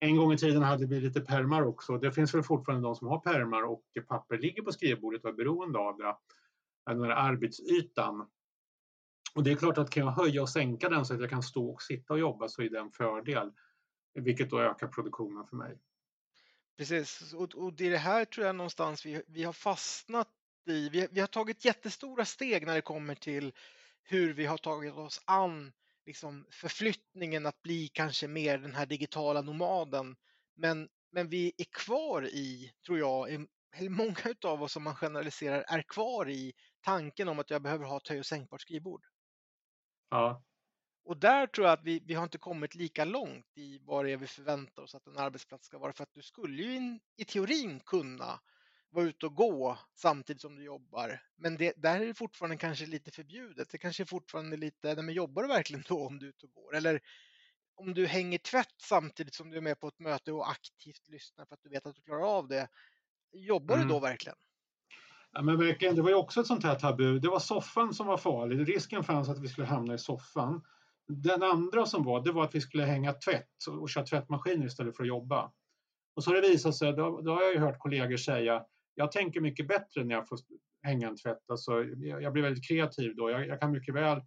en 0.00 0.16
gång 0.16 0.32
i 0.32 0.38
tiden 0.38 0.62
hade 0.62 0.86
vi 0.86 1.00
lite 1.00 1.20
permar 1.20 1.62
också. 1.62 1.98
Det 1.98 2.12
finns 2.12 2.34
väl 2.34 2.42
fortfarande 2.42 2.88
de 2.88 2.94
som 2.94 3.08
har 3.08 3.18
permar 3.18 3.62
och 3.62 3.82
papper 4.08 4.38
ligger 4.38 4.62
på 4.62 4.72
skrivbordet 4.72 5.24
och 5.24 5.30
är 5.30 5.34
beroende 5.34 5.78
av 5.78 5.96
det. 5.96 6.14
Den 6.86 7.02
här 7.02 7.10
arbetsytan. 7.10 8.30
Och 9.34 9.44
det 9.44 9.50
är 9.50 9.56
klart 9.56 9.78
att 9.78 9.90
kan 9.90 10.04
jag 10.04 10.12
höja 10.12 10.42
och 10.42 10.48
sänka 10.48 10.88
den 10.88 11.04
så 11.04 11.14
att 11.14 11.20
jag 11.20 11.30
kan 11.30 11.42
stå 11.42 11.70
och 11.70 11.82
sitta 11.82 12.12
och 12.12 12.18
jobba 12.18 12.48
så 12.48 12.62
är 12.62 12.70
det 12.70 12.78
en 12.78 12.90
fördel. 12.90 13.52
Vilket 14.14 14.50
då 14.50 14.60
ökar 14.60 14.88
produktionen 14.88 15.46
för 15.46 15.56
mig. 15.56 15.78
Precis, 16.76 17.34
och, 17.34 17.54
och 17.54 17.72
det 17.72 17.86
är 17.86 17.90
det 17.90 17.98
här 17.98 18.24
tror 18.24 18.46
jag 18.46 18.56
någonstans 18.56 19.06
vi, 19.06 19.22
vi 19.26 19.42
har 19.42 19.52
fastnat 19.52 20.28
i. 20.66 20.88
Vi, 20.88 21.08
vi 21.10 21.20
har 21.20 21.26
tagit 21.26 21.64
jättestora 21.64 22.24
steg 22.24 22.66
när 22.66 22.74
det 22.74 22.80
kommer 22.80 23.14
till 23.14 23.52
hur 24.02 24.32
vi 24.32 24.46
har 24.46 24.56
tagit 24.58 24.94
oss 24.94 25.22
an 25.24 25.72
liksom 26.06 26.46
förflyttningen 26.50 27.46
att 27.46 27.62
bli 27.62 27.88
kanske 27.88 28.28
mer 28.28 28.58
den 28.58 28.74
här 28.74 28.86
digitala 28.86 29.42
nomaden. 29.42 30.16
Men, 30.54 30.88
men 31.10 31.28
vi 31.28 31.52
är 31.58 31.64
kvar 31.64 32.26
i, 32.26 32.72
tror 32.86 32.98
jag, 32.98 33.46
eller 33.72 33.90
många 33.90 34.34
av 34.44 34.62
oss 34.62 34.72
som 34.72 34.82
man 34.82 34.94
generaliserar 34.94 35.64
är 35.68 35.82
kvar 35.82 36.28
i 36.28 36.52
tanken 36.80 37.28
om 37.28 37.38
att 37.38 37.50
jag 37.50 37.62
behöver 37.62 37.84
ha 37.84 37.96
ett 37.96 38.08
höj 38.08 38.18
och 38.18 38.26
sänkbart 38.26 38.60
skrivbord. 38.60 39.06
Ja. 40.10 40.42
Och 41.04 41.16
där 41.16 41.46
tror 41.46 41.66
jag 41.66 41.72
att 41.72 41.84
vi, 41.84 42.02
vi 42.04 42.14
har 42.14 42.22
inte 42.22 42.38
kommit 42.38 42.74
lika 42.74 43.04
långt 43.04 43.46
i 43.54 43.78
vad 43.78 44.04
det 44.04 44.12
är 44.12 44.16
vi 44.16 44.26
förväntar 44.26 44.82
oss 44.82 44.94
att 44.94 45.06
en 45.06 45.18
arbetsplats 45.18 45.66
ska 45.66 45.78
vara. 45.78 45.92
För 45.92 46.02
att 46.02 46.14
du 46.14 46.22
skulle 46.22 46.62
ju 46.62 46.76
in, 46.76 47.00
i 47.16 47.24
teorin 47.24 47.80
kunna 47.80 48.40
vara 48.90 49.04
ute 49.04 49.26
och 49.26 49.34
gå 49.34 49.78
samtidigt 49.94 50.42
som 50.42 50.56
du 50.56 50.64
jobbar. 50.64 51.22
Men 51.36 51.56
det, 51.56 51.72
där 51.76 52.00
är 52.00 52.06
det 52.06 52.14
fortfarande 52.14 52.56
kanske 52.56 52.86
lite 52.86 53.10
förbjudet. 53.10 53.70
Det 53.70 53.78
kanske 53.78 54.02
är 54.02 54.04
fortfarande 54.04 54.56
lite, 54.56 54.94
nej 54.94 55.04
men 55.04 55.14
jobbar 55.14 55.42
du 55.42 55.48
verkligen 55.48 55.84
då 55.88 56.06
om 56.06 56.18
du 56.18 56.26
är 56.26 56.30
ute 56.30 56.46
och 56.46 56.52
går? 56.52 56.76
Eller 56.76 57.00
om 57.74 57.94
du 57.94 58.06
hänger 58.06 58.38
tvätt 58.38 58.74
samtidigt 58.82 59.34
som 59.34 59.50
du 59.50 59.56
är 59.56 59.60
med 59.60 59.80
på 59.80 59.88
ett 59.88 59.98
möte 59.98 60.32
och 60.32 60.50
aktivt 60.50 61.08
lyssnar 61.08 61.46
för 61.46 61.54
att 61.54 61.62
du 61.62 61.68
vet 61.68 61.86
att 61.86 61.96
du 61.96 62.02
klarar 62.02 62.36
av 62.38 62.48
det. 62.48 62.68
Jobbar 63.32 63.74
mm. 63.74 63.88
du 63.88 63.94
då 63.94 64.00
verkligen? 64.00 64.36
Ja, 65.32 65.42
men 65.42 65.58
verkligen, 65.58 65.94
det 65.94 66.02
var 66.02 66.10
ju 66.10 66.16
också 66.16 66.40
ett 66.40 66.46
sånt 66.46 66.64
här 66.64 66.74
tabu. 66.74 67.18
Det 67.18 67.28
var 67.28 67.38
soffan 67.38 67.94
som 67.94 68.06
var 68.06 68.16
farlig. 68.16 68.68
Risken 68.68 69.04
fanns 69.04 69.28
att 69.28 69.40
vi 69.40 69.48
skulle 69.48 69.66
hamna 69.66 69.94
i 69.94 69.98
soffan. 69.98 70.62
Den 71.08 71.42
andra 71.42 71.86
som 71.86 72.04
var, 72.04 72.24
det 72.24 72.32
var 72.32 72.44
att 72.44 72.54
vi 72.54 72.60
skulle 72.60 72.84
hänga 72.84 73.12
tvätt 73.12 73.66
och 73.68 73.90
köra 73.90 74.04
tvättmaskiner 74.04 74.66
istället 74.66 74.96
för 74.96 75.02
att 75.02 75.08
jobba. 75.08 75.52
Och 76.14 76.24
så 76.24 76.30
har 76.30 76.42
det 76.42 76.48
visat 76.48 76.76
sig, 76.76 76.92
då, 76.92 77.20
då 77.20 77.34
har 77.34 77.42
jag 77.42 77.52
ju 77.52 77.58
hört 77.58 77.78
kollegor 77.78 78.16
säga, 78.16 78.64
jag 78.94 79.12
tänker 79.12 79.40
mycket 79.40 79.68
bättre 79.68 80.04
när 80.04 80.14
jag 80.14 80.28
får 80.28 80.38
hänga 80.82 81.08
en 81.08 81.16
tvätt. 81.16 81.50
Alltså, 81.50 81.84
jag, 81.84 82.22
jag 82.22 82.32
blir 82.32 82.42
väldigt 82.42 82.68
kreativ 82.68 83.16
då. 83.16 83.30
Jag, 83.30 83.46
jag, 83.46 83.60
kan 83.60 83.72
mycket 83.72 83.94
väl 83.94 84.20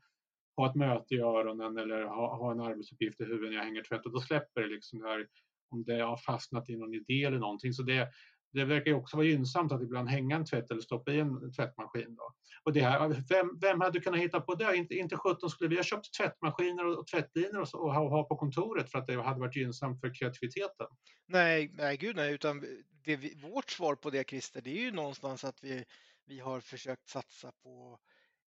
ha 0.58 0.70
ett 0.70 0.76
möte 0.76 1.16
i 1.16 1.20
öronen 1.20 1.78
eller 1.78 2.04
ha, 2.04 2.38
ha 2.38 2.52
en 2.52 2.62
arbetsuppgift 2.62 3.22
i 3.22 3.24
huvudet 3.24 3.50
när 3.50 3.58
jag 3.58 3.66
hänger 3.66 3.84
tvätt 3.84 4.06
och 4.06 4.12
då 4.12 4.20
släpper 4.20 4.62
det 4.62 4.68
liksom 4.68 5.00
det 5.00 5.08
här 5.08 5.28
om 5.72 5.84
det 5.84 6.00
har 6.00 6.18
fastnat 6.18 6.70
i 6.70 6.76
någon 6.76 6.94
idé 6.94 7.24
eller 7.24 7.40
någonting. 7.40 7.74
Så 7.74 7.84
det, 7.84 8.10
det 8.54 8.66
verkar 8.66 8.92
ju 8.92 8.98
också 8.98 9.18
vara 9.18 9.28
gynnsamt 9.28 9.72
att 9.72 9.82
ibland 9.82 10.10
hänga 10.10 10.36
en 10.36 10.46
tvätt 10.46 10.72
eller 10.72 10.82
stoppa 10.82 11.12
i 11.12 11.20
en 11.20 11.52
tvättmaskin. 11.54 12.16
Då. 12.16 12.34
Och 12.64 12.74
det 12.74 12.82
här, 12.82 13.24
vem, 13.30 13.60
vem 13.62 13.82
hade 13.82 14.00
kunnat 14.00 14.20
hitta 14.20 14.42
på 14.42 14.56
det? 14.56 14.76
Inte, 14.76 14.96
inte 14.96 15.18
17 15.18 15.50
skulle 15.50 15.70
vi 15.70 15.76
ha 15.76 15.84
köpt 15.84 16.14
tvättmaskiner 16.18 16.86
och, 16.86 17.00
och 17.00 17.08
tvättlinor 17.08 17.62
och, 17.62 17.76
och, 17.76 17.94
ha, 17.94 18.02
och, 18.02 18.10
ha, 18.10 18.24
på 18.24 18.36
kontoret 18.36 18.92
för 18.92 19.00
att 19.00 19.08
det 19.08 19.22
hade 19.22 19.40
varit 19.40 19.56
gynnsamt 19.56 20.00
för 20.00 20.14
kreativiteten. 20.14 20.88
Nej, 21.28 21.72
nej 21.74 21.98
gud 21.98 22.16
nej, 22.16 22.34
utan 22.34 22.66
det, 23.06 23.36
vårt 23.36 23.70
svar 23.70 23.96
på 23.96 24.10
det 24.10 24.30
Christer, 24.30 24.62
det 24.62 24.70
är 24.70 24.82
ju 24.82 24.92
någonstans 24.92 25.44
att 25.44 25.64
vi, 25.64 25.86
vi 26.26 26.40
har 26.40 26.60
försökt 26.60 27.08
satsa 27.08 27.52
på 27.64 28.00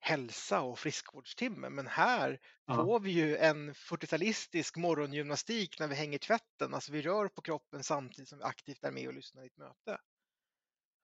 hälsa 0.07 0.61
och 0.61 0.79
friskvårdstimme. 0.79 1.69
Men 1.69 1.87
här 1.87 2.41
ja. 2.67 2.75
får 2.75 3.01
vi 3.01 3.11
ju 3.11 3.37
en 3.37 3.73
40-talistisk 3.73 4.79
morgongymnastik 4.79 5.81
när 5.81 5.89
vi 5.89 5.95
hänger 5.95 6.19
tvätten. 6.19 6.75
Alltså 6.75 6.93
vi 6.93 7.03
rör 7.03 7.29
på 7.29 7.43
kroppen 7.43 7.83
samtidigt 7.83 8.29
som 8.29 8.39
vi 8.39 8.45
aktivt 8.45 8.85
är 8.85 8.91
med 8.91 9.09
och 9.09 9.15
lyssnar 9.15 9.43
i 9.43 9.47
ett 9.47 9.59
möte. 9.59 9.99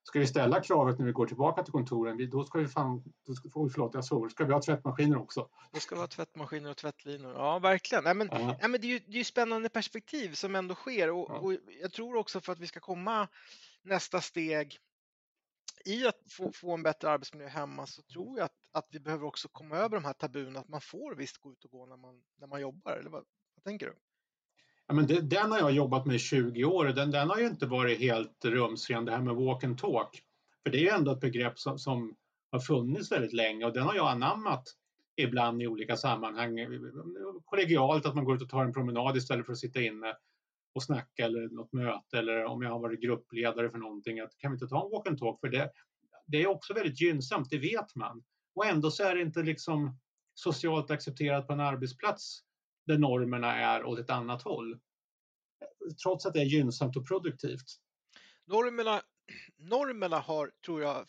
Ska 0.05 0.19
vi 0.19 0.27
ställa 0.27 0.61
kravet 0.61 0.99
när 0.99 1.07
vi 1.07 1.13
går 1.13 1.27
tillbaka 1.27 1.63
till 1.63 1.73
kontoren, 1.73 2.31
då 2.31 2.45
ska 2.45 2.59
vi 2.59 2.69
fan, 2.69 3.03
då 3.27 3.35
ska, 3.35 3.49
oh, 3.55 3.71
förlåt 3.71 3.95
jag 3.95 4.05
svor, 4.05 4.29
ska 4.29 4.45
vi 4.45 4.53
ha 4.53 4.63
tvättmaskiner 4.63 5.19
också? 5.19 5.49
Då 5.73 5.81
ska 5.81 5.95
vi 5.95 6.01
ha 6.01 6.09
tvättmaskiner 6.09 6.71
och 6.71 6.77
tvättlinor, 6.77 7.33
ja 7.33 7.59
verkligen. 7.59 8.05
Nej, 8.05 8.15
men, 8.15 8.29
ja. 8.33 8.39
nej, 8.39 8.69
men 8.69 8.81
det, 8.81 8.87
är 8.87 8.89
ju, 8.89 8.99
det 8.99 9.13
är 9.13 9.19
ju 9.19 9.25
spännande 9.25 9.69
perspektiv 9.69 10.33
som 10.35 10.55
ändå 10.55 10.75
sker 10.75 11.11
och, 11.11 11.31
ja. 11.31 11.39
och 11.39 11.53
jag 11.81 11.93
tror 11.93 12.17
också 12.17 12.41
för 12.41 12.53
att 12.53 12.61
vi 12.61 12.67
ska 12.67 12.81
komma 12.81 13.29
nästa 13.83 14.21
steg 14.21 14.79
i 15.85 16.07
att 16.07 16.19
få, 16.31 16.53
få, 16.53 16.75
en 16.75 16.83
bättre 16.83 17.11
arbetsmiljö 17.11 17.49
hemma 17.49 17.87
så 17.87 18.03
tror 18.03 18.39
jag 18.39 18.45
att, 18.45 18.69
att 18.73 18.89
vi 18.91 19.01
behöver 19.01 19.27
också 19.27 19.49
komma 19.49 19.77
över 19.77 19.97
de 19.97 20.05
här 20.05 20.13
tabun 20.13 20.57
att 20.57 20.69
man 20.69 20.81
får 20.81 21.15
visst 21.15 21.39
gå 21.39 21.53
ut 21.53 21.65
och 21.65 21.71
gå 21.71 21.87
när 21.87 21.97
man, 21.97 22.23
när 22.41 22.47
man 22.47 22.61
jobbar. 22.61 22.93
Eller 22.93 23.11
vad, 23.11 23.25
vad 23.55 23.65
tänker 23.65 23.87
du? 23.87 23.95
Ja, 24.87 24.95
men 24.95 25.07
det, 25.07 25.21
den 25.21 25.53
har 25.53 25.59
jag 25.59 25.73
jobbat 25.73 26.07
med 26.07 26.17
i 26.17 26.19
20 26.19 26.65
år 26.65 26.87
och 26.87 26.95
den, 26.95 27.11
den 27.11 27.31
har 27.31 27.39
ju 27.39 27.47
inte 27.47 27.67
varit 27.67 27.99
helt 27.99 28.45
rumsren, 28.45 29.05
det 29.05 29.13
här 29.13 29.23
med 29.23 29.35
walk 29.35 29.65
and 29.65 29.79
talk. 29.79 30.23
För 30.63 30.71
det 30.71 30.79
är 30.79 30.83
ju 30.83 30.89
ändå 30.89 31.13
ett 31.13 31.21
begrepp 31.21 31.59
som, 31.59 31.79
som 31.79 32.17
har 32.51 32.61
funnits 32.61 33.13
väldigt 33.13 33.33
länge 33.33 33.65
och 33.65 33.73
den 33.73 33.83
har 33.83 33.95
jag 33.95 34.09
anammat 34.09 34.65
ibland 35.17 35.63
i 35.63 35.67
olika 35.67 35.97
sammanhang. 35.97 36.59
Kollegialt, 37.45 38.07
att 38.07 38.15
man 38.15 38.25
går 38.25 38.37
ut 38.37 38.43
och 38.43 38.49
tar 38.49 38.65
en 38.65 38.73
promenad 38.73 39.17
istället 39.17 39.47
för 39.47 39.53
att 39.53 39.59
sitta 39.59 39.81
inne 39.81 40.17
och 40.75 40.83
snacka 40.83 41.25
eller 41.25 41.49
något 41.49 41.73
möte 41.73 42.19
eller 42.19 42.45
om 42.45 42.63
jag 42.63 42.71
har 42.71 42.81
varit 42.81 43.01
gruppledare 43.01 43.71
för 43.71 43.79
någonting, 43.79 44.21
att 44.21 44.39
kan 44.39 44.51
vi 44.51 44.55
inte 44.55 44.67
ta 44.67 44.85
en 44.85 44.91
walk 44.91 45.09
and 45.09 45.19
talk? 45.19 45.41
För 45.41 45.49
det, 45.49 45.73
det 46.27 46.43
är 46.43 46.47
också 46.47 46.75
väldigt 46.75 47.01
gynnsamt, 47.01 47.51
det 47.51 47.59
vet 47.59 47.95
man. 47.95 48.25
Och 48.55 48.67
ändå 48.67 48.91
så 48.91 49.03
är 49.03 49.15
det 49.15 49.23
inte 49.23 49.43
liksom 49.43 49.99
socialt 50.35 50.91
accepterat 50.91 51.47
på 51.47 51.53
en 51.53 51.61
arbetsplats 51.61 52.43
där 52.87 52.99
normerna 52.99 53.57
är 53.57 53.85
åt 53.85 53.99
ett 53.99 54.11
annat 54.11 54.43
håll. 54.43 54.81
Trots 56.03 56.27
att 56.27 56.35
det 56.35 56.41
är 56.41 56.45
gynnsamt 56.45 56.97
och 56.97 57.09
produktivt. 57.09 57.67
Normerna, 58.47 59.03
normerna 59.59 60.19
har, 60.19 60.51
tror 60.67 60.83
jag, 60.83 61.07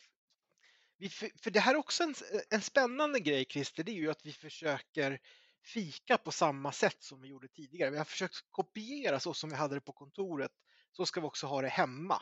för 1.44 1.52
det 1.52 1.60
här 1.60 1.74
är 1.74 1.78
också 1.78 2.04
en, 2.04 2.14
en 2.50 2.62
spännande 2.62 3.20
grej 3.20 3.46
Christer, 3.50 3.84
det 3.84 3.92
är 3.92 3.96
ju 3.96 4.10
att 4.10 4.26
vi 4.26 4.32
försöker 4.32 5.20
fika 5.64 6.18
på 6.18 6.32
samma 6.32 6.72
sätt 6.72 7.04
som 7.04 7.22
vi 7.22 7.28
gjorde 7.28 7.48
tidigare. 7.48 7.90
Vi 7.90 7.98
har 7.98 8.06
försökt 8.06 8.36
kopiera 8.52 9.20
så 9.20 9.34
som 9.34 9.50
vi 9.50 9.56
hade 9.56 9.76
det 9.76 9.82
på 9.82 9.92
kontoret, 9.92 10.52
så 10.92 11.06
ska 11.06 11.22
vi 11.22 11.28
också 11.28 11.48
ha 11.48 11.62
det 11.62 11.68
hemma. 11.68 12.22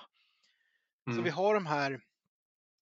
Mm. 1.07 1.17
Så 1.17 1.23
vi 1.23 1.29
har 1.29 1.53
de 1.53 1.65
här 1.65 2.01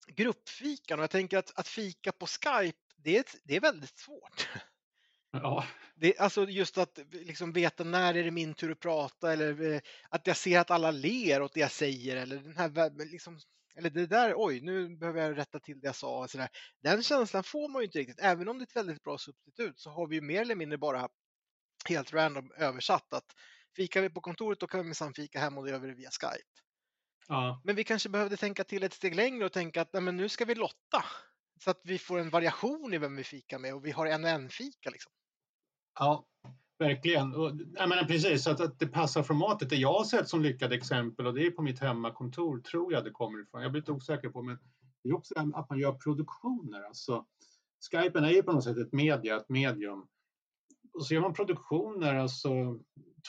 gruppfikan 0.07 0.99
och 0.99 1.03
jag 1.03 1.09
tänker 1.09 1.37
att, 1.37 1.59
att 1.59 1.67
fika 1.67 2.11
på 2.11 2.27
Skype, 2.27 2.77
det 2.95 3.17
är, 3.17 3.25
det 3.43 3.55
är 3.55 3.61
väldigt 3.61 3.97
svårt. 3.97 4.49
Ja. 5.31 5.65
Det, 5.95 6.17
alltså 6.17 6.49
just 6.49 6.77
att 6.77 6.99
liksom 7.11 7.53
veta 7.53 7.83
när 7.83 8.13
är 8.13 8.23
det 8.23 8.31
min 8.31 8.53
tur 8.53 8.71
att 8.71 8.79
prata 8.79 9.33
eller 9.33 9.73
eh, 9.73 9.81
att 10.09 10.27
jag 10.27 10.37
ser 10.37 10.59
att 10.59 10.71
alla 10.71 10.91
ler 10.91 11.41
åt 11.41 11.53
det 11.53 11.59
jag 11.59 11.71
säger 11.71 12.15
eller 12.15 12.37
den 12.37 12.57
här 12.57 13.05
liksom, 13.11 13.39
eller 13.75 13.89
det 13.89 14.05
där, 14.05 14.33
oj, 14.35 14.61
nu 14.61 14.97
behöver 14.97 15.21
jag 15.21 15.37
rätta 15.37 15.59
till 15.59 15.79
det 15.79 15.87
jag 15.87 15.95
sa. 15.95 16.23
Och 16.23 16.29
så 16.29 16.37
där. 16.37 16.49
Den 16.83 17.03
känslan 17.03 17.43
får 17.43 17.69
man 17.69 17.81
ju 17.81 17.85
inte 17.85 17.99
riktigt. 17.99 18.19
Även 18.19 18.47
om 18.47 18.57
det 18.57 18.61
är 18.61 18.65
ett 18.65 18.75
väldigt 18.75 19.03
bra 19.03 19.17
substitut 19.17 19.79
så 19.79 19.89
har 19.89 20.07
vi 20.07 20.15
ju 20.15 20.21
mer 20.21 20.41
eller 20.41 20.55
mindre 20.55 20.77
bara 20.77 21.09
helt 21.85 22.13
random 22.13 22.51
översatt 22.57 23.13
att 23.13 23.35
fikar 23.75 24.01
vi 24.01 24.09
på 24.09 24.21
kontoret 24.21 24.59
då 24.59 24.67
kan 24.67 24.79
vi 24.79 24.83
minsann 24.83 25.13
fika 25.13 25.39
hem 25.39 25.57
och 25.57 25.63
då 25.63 25.69
gör 25.69 25.79
vi 25.79 25.87
det 25.87 25.93
via 25.93 26.09
Skype. 26.09 26.61
Ja. 27.27 27.61
Men 27.63 27.75
vi 27.75 27.83
kanske 27.83 28.09
behövde 28.09 28.37
tänka 28.37 28.63
till 28.63 28.83
ett 28.83 28.93
steg 28.93 29.15
längre 29.15 29.45
och 29.45 29.51
tänka 29.51 29.81
att 29.81 29.93
nej, 29.93 30.01
men 30.01 30.17
nu 30.17 30.29
ska 30.29 30.45
vi 30.45 30.55
lotta 30.55 31.05
så 31.63 31.71
att 31.71 31.81
vi 31.83 31.99
får 31.99 32.19
en 32.19 32.29
variation 32.29 32.93
i 32.93 32.97
vem 32.97 33.15
vi 33.15 33.23
fikar 33.23 33.59
med 33.59 33.73
och 33.75 33.85
vi 33.85 33.91
har 33.91 34.05
en 34.05 34.23
och 34.23 34.29
en 34.29 34.49
fika. 34.49 34.89
Liksom. 34.89 35.11
Ja, 35.99 36.25
verkligen. 36.79 37.35
Och, 37.35 37.51
jag 37.75 37.89
menar, 37.89 38.03
precis, 38.03 38.47
att, 38.47 38.61
att 38.61 38.79
det 38.79 38.87
passar 38.87 39.23
formatet. 39.23 39.69
Det 39.69 39.75
jag 39.75 39.93
har 39.93 40.03
sett 40.03 40.29
som 40.29 40.41
lyckade 40.41 40.75
exempel 40.75 41.27
och 41.27 41.33
det 41.33 41.45
är 41.45 41.51
på 41.51 41.61
mitt 41.61 41.79
hemmakontor, 41.79 42.59
tror 42.59 42.93
jag 42.93 43.03
det 43.03 43.11
kommer 43.11 43.41
ifrån. 43.41 43.61
Jag 43.61 43.71
blir 43.71 43.81
lite 43.81 43.91
osäker 43.91 44.29
på, 44.29 44.41
men 44.41 44.57
det 45.03 45.09
är 45.09 45.15
också 45.15 45.33
att 45.53 45.69
man 45.69 45.79
gör 45.79 45.93
produktioner. 45.93 46.83
Alltså, 46.83 47.25
Skypen 47.91 48.23
är 48.23 48.29
ju 48.29 48.43
på 48.43 48.51
något 48.51 48.63
sätt 48.63 48.77
ett 48.77 48.93
media, 48.93 49.37
ett 49.37 49.49
medium. 49.49 50.07
Och 50.93 51.05
så 51.05 51.13
gör 51.13 51.21
man 51.21 51.33
produktioner, 51.33 52.15
alltså 52.15 52.79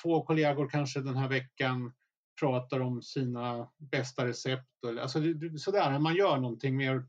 två 0.02 0.22
kollegor 0.22 0.68
kanske 0.68 1.00
den 1.00 1.16
här 1.16 1.28
veckan 1.28 1.92
pratar 2.40 2.80
om 2.80 3.02
sina 3.02 3.68
bästa 3.78 4.26
recept. 4.26 4.68
Alltså 5.00 5.18
sådär, 5.58 5.98
man 5.98 6.14
gör 6.14 6.38
någonting 6.38 6.76
mer 6.76 7.04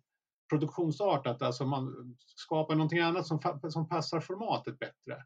produktionsartat, 0.49 1.41
alltså 1.41 1.65
man 1.65 2.15
skapar 2.35 2.75
någonting 2.75 2.99
annat 2.99 3.27
som, 3.27 3.39
som 3.69 3.87
passar 3.87 4.19
formatet 4.19 4.79
bättre. 4.79 5.25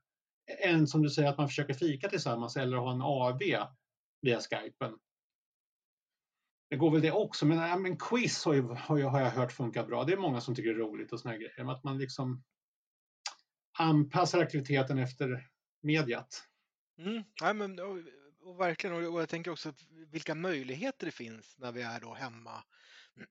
Än 0.66 0.88
som 0.88 1.02
du 1.02 1.10
säger 1.10 1.30
att 1.30 1.38
man 1.38 1.48
försöker 1.48 1.74
fika 1.74 2.10
tillsammans 2.10 2.58
eller 2.58 2.78
ha 2.78 2.92
en 2.92 3.02
AV 3.02 3.40
via 4.22 4.40
Skypen. 4.40 4.98
Det 6.70 6.76
går 6.76 6.92
väl 6.92 7.02
det 7.02 7.12
också, 7.12 7.46
men, 7.46 7.58
ja, 7.58 7.78
men 7.78 7.98
quiz 7.98 8.46
har, 8.46 8.54
ju, 8.54 8.62
har, 8.62 8.98
jag, 8.98 9.10
har 9.10 9.20
jag 9.20 9.30
hört 9.30 9.52
funkar 9.52 9.86
bra. 9.86 10.04
Det 10.04 10.14
är 10.14 10.18
många 10.18 10.42
som 10.42 10.56
tycker 10.56 10.70
det 10.70 10.76
är 10.76 10.80
roligt 10.80 11.14
och 11.14 11.20
såna 11.20 11.38
grejer. 11.38 11.72
Att 11.72 11.84
man 11.84 11.98
liksom 11.98 12.44
anpassar 13.80 14.40
aktiviteten 14.40 14.98
efter 14.98 15.50
mediet. 15.82 16.44
Mm, 17.00 17.24
ja, 17.42 17.54
men, 17.54 17.80
och, 17.80 17.98
och 18.40 18.60
verkligen, 18.60 18.96
och, 18.96 19.14
och 19.14 19.22
jag 19.22 19.30
tänker 19.30 19.52
också 19.52 19.74
vilka 20.12 20.36
möjligheter 20.36 21.06
det 21.06 21.12
finns 21.12 21.56
när 21.60 21.72
vi 21.72 21.82
är 21.82 22.00
då 22.00 22.14
hemma 22.14 22.64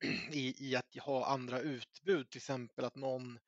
i, 0.33 0.70
i 0.70 0.77
att 0.77 0.97
ha 0.97 1.27
andra 1.27 1.61
utbud, 1.61 2.31
till 2.31 2.38
exempel 2.38 2.85
att 2.85 2.97
någon 2.97 3.38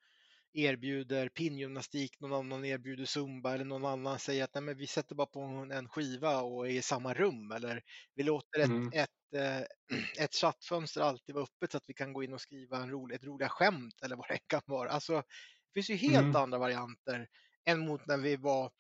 erbjuder 0.56 1.28
pinngymnastik, 1.28 2.20
någon 2.20 2.32
annan 2.32 2.64
erbjuder 2.64 3.04
zumba 3.04 3.54
eller 3.54 3.64
någon 3.64 3.84
annan 3.84 4.18
säger 4.18 4.44
att 4.44 4.54
Nej, 4.54 4.62
men 4.62 4.76
vi 4.76 4.86
sätter 4.86 5.14
bara 5.14 5.26
på 5.26 5.40
en 5.40 5.88
skiva 5.88 6.40
och 6.40 6.66
är 6.66 6.70
i 6.70 6.82
samma 6.82 7.14
rum 7.14 7.52
eller 7.52 7.82
vi 8.14 8.22
låter 8.22 8.60
ett, 8.60 8.66
mm. 8.66 8.90
ett, 8.94 9.10
ett, 9.32 9.40
eh, 9.40 9.98
ett 10.24 10.34
chattfönster 10.34 11.00
alltid 11.00 11.34
vara 11.34 11.44
öppet 11.44 11.70
så 11.70 11.76
att 11.76 11.88
vi 11.88 11.94
kan 11.94 12.12
gå 12.12 12.22
in 12.22 12.32
och 12.32 12.40
skriva 12.40 12.76
en 12.76 12.90
rolig, 12.90 13.14
ett 13.14 13.24
roliga 13.24 13.48
skämt 13.48 13.94
eller 14.02 14.16
vad 14.16 14.28
det 14.28 14.38
kan 14.46 14.60
vara. 14.66 14.90
Alltså, 14.90 15.14
det 15.16 15.72
finns 15.74 15.90
ju 15.90 15.94
helt 15.94 16.24
mm. 16.24 16.36
andra 16.36 16.58
varianter 16.58 17.28
än 17.64 17.80
mot 17.80 18.06
när 18.06 18.16
vi 18.16 18.36
var 18.36 18.70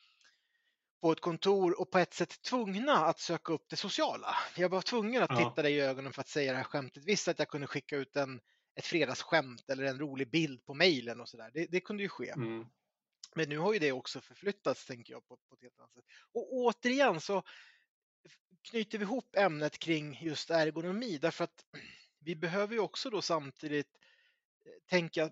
på 1.00 1.12
ett 1.12 1.20
kontor 1.20 1.80
och 1.80 1.90
på 1.90 1.98
ett 1.98 2.14
sätt 2.14 2.42
tvungna 2.42 2.92
att 2.92 3.20
söka 3.20 3.52
upp 3.52 3.64
det 3.68 3.76
sociala. 3.76 4.36
Jag 4.56 4.68
var 4.68 4.82
tvungen 4.82 5.22
att 5.22 5.36
titta 5.36 5.62
dig 5.62 5.74
i 5.74 5.80
ögonen 5.80 6.12
för 6.12 6.20
att 6.20 6.28
säga 6.28 6.52
det 6.52 6.58
här 6.58 6.64
skämtet. 6.64 7.04
Visst 7.06 7.28
att 7.28 7.38
jag 7.38 7.48
kunde 7.48 7.66
skicka 7.66 7.96
ut 7.96 8.16
en, 8.16 8.40
ett 8.76 8.86
fredagsskämt 8.86 9.70
eller 9.70 9.84
en 9.84 9.98
rolig 9.98 10.30
bild 10.30 10.64
på 10.64 10.74
mejlen 10.74 11.20
och 11.20 11.28
sådär. 11.28 11.50
Det, 11.54 11.66
det, 11.66 11.80
kunde 11.80 12.02
ju 12.02 12.08
ske. 12.08 12.30
Mm. 12.30 12.66
Men 13.34 13.48
nu 13.48 13.58
har 13.58 13.72
ju 13.72 13.78
det 13.78 13.92
också 13.92 14.20
förflyttats, 14.20 14.86
tänker 14.86 15.12
jag, 15.12 15.28
på, 15.28 15.36
på 15.36 15.54
ett 15.54 15.62
helt 15.62 15.78
annat 15.78 15.92
sätt. 15.94 16.04
Och 16.32 16.54
återigen 16.54 17.20
så 17.20 17.42
knyter 18.70 18.98
vi 18.98 19.04
ihop 19.04 19.36
ämnet 19.36 19.78
kring 19.78 20.18
just 20.22 20.50
ergonomi 20.50 21.18
därför 21.18 21.44
att 21.44 21.64
vi 22.18 22.36
behöver 22.36 22.74
ju 22.74 22.80
också 22.80 23.10
då 23.10 23.22
samtidigt 23.22 23.96
eh, 24.66 24.72
tänka 24.88 25.30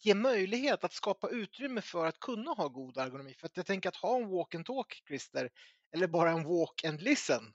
ge 0.00 0.14
möjlighet 0.14 0.84
att 0.84 0.92
skapa 0.92 1.28
utrymme 1.28 1.80
för 1.80 2.06
att 2.06 2.20
kunna 2.20 2.50
ha 2.50 2.68
god 2.68 2.96
ergonomi. 2.96 3.34
För 3.34 3.46
att 3.46 3.56
jag 3.56 3.66
tänker 3.66 3.88
att 3.88 3.96
ha 3.96 4.16
en 4.16 4.28
walk 4.28 4.54
and 4.54 4.66
talk, 4.66 5.02
Christer, 5.06 5.50
eller 5.92 6.06
bara 6.06 6.30
en 6.30 6.44
walk 6.44 6.84
and 6.84 7.02
listen, 7.02 7.54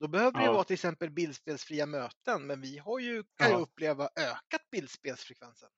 då 0.00 0.08
behöver 0.08 0.40
ja. 0.40 0.46
det 0.46 0.52
vara 0.52 0.64
till 0.64 0.74
exempel 0.74 1.10
bildspelsfria 1.10 1.86
möten, 1.86 2.46
men 2.46 2.60
vi 2.60 2.78
har 2.78 2.98
ju, 2.98 3.24
kan 3.36 3.50
ja. 3.50 3.56
uppleva, 3.56 4.04
ökat 4.04 4.70
bildspelsfrekvensen. 4.70 5.68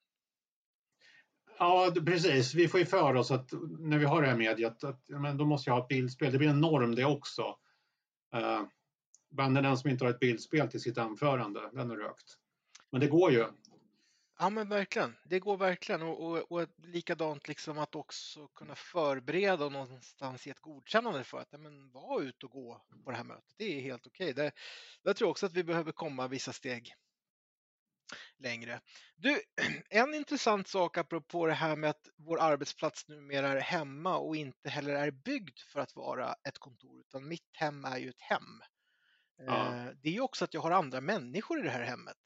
Ja, 1.58 1.92
precis. 2.06 2.54
Vi 2.54 2.68
får 2.68 2.80
ju 2.80 2.86
för 2.86 3.14
oss 3.14 3.30
att 3.30 3.52
när 3.78 3.98
vi 3.98 4.04
har 4.04 4.22
det 4.22 4.28
här 4.28 4.36
mediet, 4.36 4.84
att 4.84 5.08
men 5.08 5.36
då 5.36 5.44
måste 5.44 5.70
jag 5.70 5.74
ha 5.74 5.82
ett 5.82 5.88
bildspel. 5.88 6.32
Det 6.32 6.38
blir 6.38 6.48
en 6.48 6.60
norm 6.60 6.94
det 6.94 7.04
också. 7.04 7.42
Uh, 8.36 8.62
banden 9.30 9.64
den 9.64 9.78
som 9.78 9.90
inte 9.90 10.04
har 10.04 10.10
ett 10.10 10.20
bildspel 10.20 10.70
till 10.70 10.80
sitt 10.80 10.98
anförande, 10.98 11.70
den 11.72 11.90
är 11.90 11.96
rökt. 11.96 12.36
Men 12.90 13.00
det 13.00 13.06
går 13.06 13.32
ju. 13.32 13.46
Ja 14.38 14.50
men 14.50 14.68
verkligen, 14.68 15.16
det 15.24 15.40
går 15.40 15.56
verkligen 15.56 16.02
och, 16.02 16.20
och, 16.20 16.52
och 16.52 16.68
likadant 16.76 17.48
liksom 17.48 17.78
att 17.78 17.94
också 17.94 18.48
kunna 18.48 18.74
förbereda 18.74 19.64
och 19.64 19.72
någonstans 19.72 20.46
ge 20.46 20.50
ett 20.50 20.60
godkännande 20.60 21.24
för 21.24 21.38
att 21.38 21.48
ja, 21.50 21.58
men, 21.58 21.90
vara 21.90 22.22
ute 22.22 22.46
och 22.46 22.52
gå 22.52 22.82
på 23.04 23.10
det 23.10 23.16
här 23.16 23.24
mötet. 23.24 23.54
Det 23.56 23.64
är 23.64 23.80
helt 23.80 24.06
okej. 24.06 24.30
Okay. 24.30 24.44
Det, 24.44 24.52
jag 25.02 25.16
tror 25.16 25.28
också 25.28 25.46
att 25.46 25.52
vi 25.52 25.64
behöver 25.64 25.92
komma 25.92 26.28
vissa 26.28 26.52
steg 26.52 26.94
längre. 28.38 28.80
Du, 29.16 29.40
en 29.90 30.14
intressant 30.14 30.68
sak 30.68 30.98
apropå 30.98 31.46
det 31.46 31.52
här 31.52 31.76
med 31.76 31.90
att 31.90 32.08
vår 32.16 32.40
arbetsplats 32.40 33.08
numera 33.08 33.48
är 33.48 33.60
hemma 33.60 34.18
och 34.18 34.36
inte 34.36 34.68
heller 34.68 34.94
är 34.94 35.10
byggd 35.10 35.58
för 35.58 35.80
att 35.80 35.96
vara 35.96 36.34
ett 36.48 36.58
kontor 36.58 37.00
utan 37.00 37.28
mitt 37.28 37.56
hem 37.56 37.84
är 37.84 37.98
ju 37.98 38.08
ett 38.08 38.20
hem. 38.20 38.62
Ja. 39.36 39.74
Eh, 39.74 39.86
det 40.02 40.08
är 40.08 40.12
ju 40.12 40.20
också 40.20 40.44
att 40.44 40.54
jag 40.54 40.60
har 40.60 40.70
andra 40.70 41.00
människor 41.00 41.60
i 41.60 41.62
det 41.62 41.70
här 41.70 41.82
hemmet. 41.82 42.16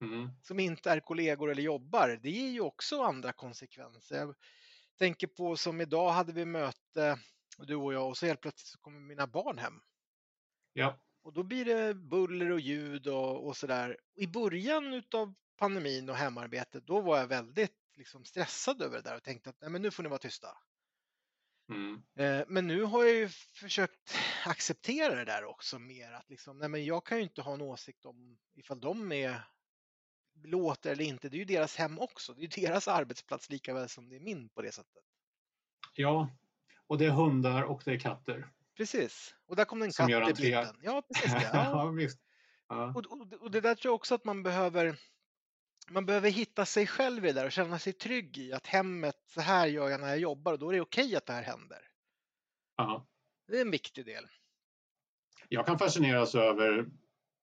Mm. 0.00 0.28
som 0.42 0.60
inte 0.60 0.90
är 0.90 1.00
kollegor 1.00 1.50
eller 1.50 1.62
jobbar. 1.62 2.20
Det 2.22 2.30
ger 2.30 2.50
ju 2.50 2.60
också 2.60 3.02
andra 3.02 3.32
konsekvenser. 3.32 4.16
Jag 4.16 4.34
tänker 4.98 5.26
på 5.26 5.56
som 5.56 5.80
idag 5.80 6.10
hade 6.10 6.32
vi 6.32 6.44
möte, 6.44 7.18
du 7.58 7.74
och 7.74 7.94
jag, 7.94 8.08
och 8.08 8.16
så 8.16 8.26
helt 8.26 8.40
plötsligt 8.40 8.68
så 8.68 8.78
kommer 8.78 9.00
mina 9.00 9.26
barn 9.26 9.58
hem. 9.58 9.80
Ja. 10.72 11.00
Och 11.22 11.32
då 11.32 11.42
blir 11.42 11.64
det 11.64 11.94
buller 11.94 12.50
och 12.50 12.60
ljud 12.60 13.06
och, 13.06 13.46
och 13.46 13.56
sådär. 13.56 13.98
I 14.14 14.26
början 14.26 15.02
av 15.14 15.34
pandemin 15.56 16.08
och 16.08 16.16
hemarbetet, 16.16 16.86
då 16.86 17.00
var 17.00 17.18
jag 17.18 17.26
väldigt 17.26 17.76
liksom, 17.96 18.24
stressad 18.24 18.82
över 18.82 18.96
det 18.96 19.02
där 19.02 19.16
och 19.16 19.22
tänkte 19.22 19.50
att 19.50 19.60
Nej, 19.60 19.70
men 19.70 19.82
nu 19.82 19.90
får 19.90 20.02
ni 20.02 20.08
vara 20.08 20.18
tysta. 20.18 20.48
Mm. 21.68 22.02
Eh, 22.18 22.44
men 22.48 22.66
nu 22.66 22.82
har 22.82 23.04
jag 23.04 23.14
ju 23.14 23.28
försökt 23.54 24.14
acceptera 24.46 25.14
det 25.14 25.24
där 25.24 25.44
också 25.44 25.78
mer. 25.78 26.12
Att 26.12 26.30
liksom, 26.30 26.58
nej 26.58 26.68
men 26.68 26.84
jag 26.84 27.06
kan 27.06 27.18
ju 27.18 27.24
inte 27.24 27.42
ha 27.42 27.54
en 27.54 27.62
åsikt 27.62 28.04
om 28.04 28.38
ifall 28.54 28.80
de 28.80 29.12
är 29.12 29.42
låter 30.44 30.92
eller 30.92 31.04
inte, 31.04 31.28
det 31.28 31.36
är 31.36 31.38
ju 31.38 31.44
deras 31.44 31.76
hem 31.76 31.98
också. 31.98 32.34
Det 32.34 32.40
är 32.40 32.58
ju 32.58 32.66
deras 32.66 32.88
arbetsplats 32.88 33.50
lika 33.50 33.74
väl 33.74 33.88
som 33.88 34.08
det 34.08 34.16
är 34.16 34.20
min 34.20 34.48
på 34.48 34.62
det 34.62 34.72
sättet. 34.72 35.02
Ja, 35.94 36.30
och 36.86 36.98
det 36.98 37.06
är 37.06 37.10
hundar 37.10 37.62
och 37.62 37.82
det 37.84 37.92
är 37.92 37.98
katter. 37.98 38.52
Precis, 38.76 39.34
och 39.46 39.56
där 39.56 39.64
kom 39.64 39.78
det 39.78 39.86
en 39.86 39.92
som 39.92 40.08
katt 40.08 40.30
i 40.30 40.42
bilden. 40.42 40.76
Ja, 40.82 41.02
precis 41.02 41.32
det. 41.32 41.50
Ja. 41.52 41.94
ja. 42.00 42.08
Ja. 42.68 42.92
Och, 42.96 43.06
och, 43.06 43.32
och, 43.32 43.50
det 43.50 43.60
där 43.60 43.74
tror 43.74 43.90
jag 43.90 43.94
också 43.94 44.14
att 44.14 44.24
man 44.24 44.42
behöver 44.42 44.96
man 45.90 46.06
behöver 46.06 46.30
hitta 46.30 46.66
sig 46.66 46.86
själv 46.86 47.24
i 47.24 47.28
det 47.28 47.40
där 47.40 47.46
och 47.46 47.52
känna 47.52 47.78
sig 47.78 47.92
trygg 47.92 48.38
i 48.38 48.52
att 48.52 48.66
hemmet, 48.66 49.16
så 49.26 49.40
här 49.40 49.66
gör 49.66 49.88
jag 49.88 50.00
när 50.00 50.08
jag 50.08 50.18
jobbar 50.18 50.52
och 50.52 50.58
då 50.58 50.68
är 50.68 50.72
det 50.72 50.80
okej 50.80 51.16
att 51.16 51.26
det 51.26 51.32
här 51.32 51.42
händer. 51.42 51.88
Aha. 52.76 53.06
Det 53.46 53.56
är 53.56 53.60
en 53.60 53.70
viktig 53.70 54.06
del. 54.06 54.26
Jag 55.48 55.66
kan 55.66 55.78
fascineras 55.78 56.34
över 56.34 56.86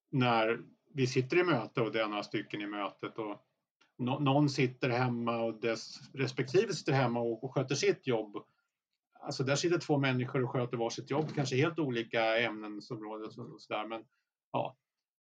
när 0.09 0.59
vi 0.97 1.07
sitter 1.07 1.37
i 1.37 1.43
möte 1.43 1.81
och 1.81 1.91
det 1.91 2.01
är 2.01 2.07
några 2.07 2.23
stycken 2.23 2.61
i 2.61 2.67
mötet 2.67 3.17
och 3.17 3.45
någon 3.99 4.49
sitter 4.49 4.89
hemma 4.89 5.37
och 5.37 5.61
dess 5.61 5.99
respektive 6.13 6.73
sitter 6.73 6.93
hemma 6.93 7.19
och 7.19 7.53
sköter 7.53 7.75
sitt 7.75 8.07
jobb. 8.07 8.37
Alltså 9.19 9.43
där 9.43 9.55
sitter 9.55 9.79
två 9.79 9.97
människor 9.97 10.43
och 10.43 10.51
sköter 10.51 10.77
varsitt 10.77 11.11
jobb, 11.11 11.35
kanske 11.35 11.55
helt 11.55 11.79
olika 11.79 12.37
ämnesområden 12.37 13.25
och 13.25 13.61
sådär. 13.61 13.87
Men 13.87 14.05
ja, 14.51 14.77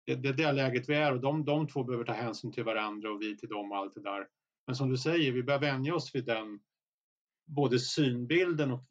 det, 0.07 0.15
det 0.15 0.29
är 0.29 0.33
det 0.33 0.53
läget 0.53 0.89
vi 0.89 0.95
är 0.95 1.13
och 1.13 1.21
de, 1.21 1.45
de 1.45 1.69
två 1.69 1.85
behöver 1.85 2.05
ta 2.05 2.13
hänsyn 2.13 2.53
till 2.53 2.65
varandra 2.65 3.11
och 3.11 3.23
vi 3.23 3.37
till 3.37 3.49
dem 3.49 3.73
och 3.73 3.79
allt 3.79 3.95
det 3.95 4.03
där. 4.03 4.27
Men 4.67 4.77
som 4.77 4.91
du 4.91 4.97
säger, 4.97 5.33
vi 5.33 5.43
bör 5.43 5.59
vänja 5.59 5.95
oss 5.95 6.15
vid 6.15 6.25
den 6.25 6.61
både 7.47 7.79
synbilden 7.79 8.71
och 8.71 8.85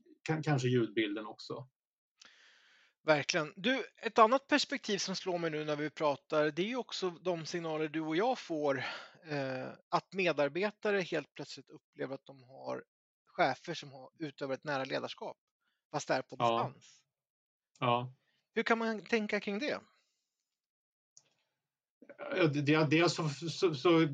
kanske 0.44 0.68
ljudbilden 0.68 1.26
också. 1.26 1.68
Verkligen. 3.06 3.54
Du, 3.56 3.86
ett 4.02 4.20
annat 4.20 4.48
perspektiv 4.48 4.98
som 4.98 5.16
slår 5.16 5.38
mig 5.38 5.52
nu 5.52 5.66
när 5.66 5.76
vi 5.76 5.90
pratar, 5.90 6.52
det 6.52 6.62
är 6.62 6.68
ju 6.68 6.76
också 6.76 7.10
de 7.10 7.46
signaler 7.46 7.88
du 7.88 8.02
och 8.02 8.16
jag 8.16 8.40
får 8.40 8.84
eh, 9.30 9.68
att 9.90 10.14
medarbetare 10.14 11.02
helt 11.02 11.34
plötsligt 11.34 11.70
upplever 11.70 12.16
att 12.16 12.26
de 12.26 12.44
har 12.44 12.84
chefer 13.26 13.74
som 13.74 13.92
har 13.92 14.10
utöver 14.20 14.54
ett 14.54 14.64
nära 14.64 14.84
ledarskap, 14.84 15.38
fast 15.92 16.08
det 16.08 16.14
är 16.14 16.22
på 16.22 16.36
distans. 16.36 17.02
Ja. 17.80 17.88
ja. 17.88 18.14
Hur 18.56 18.64
kan 18.64 18.78
man 18.78 19.02
tänka 19.02 19.40
kring 19.40 19.60
det? 19.60 19.80
Dels 22.90 23.14
så, 23.14 23.30
så, 23.30 23.74
så, 23.74 24.08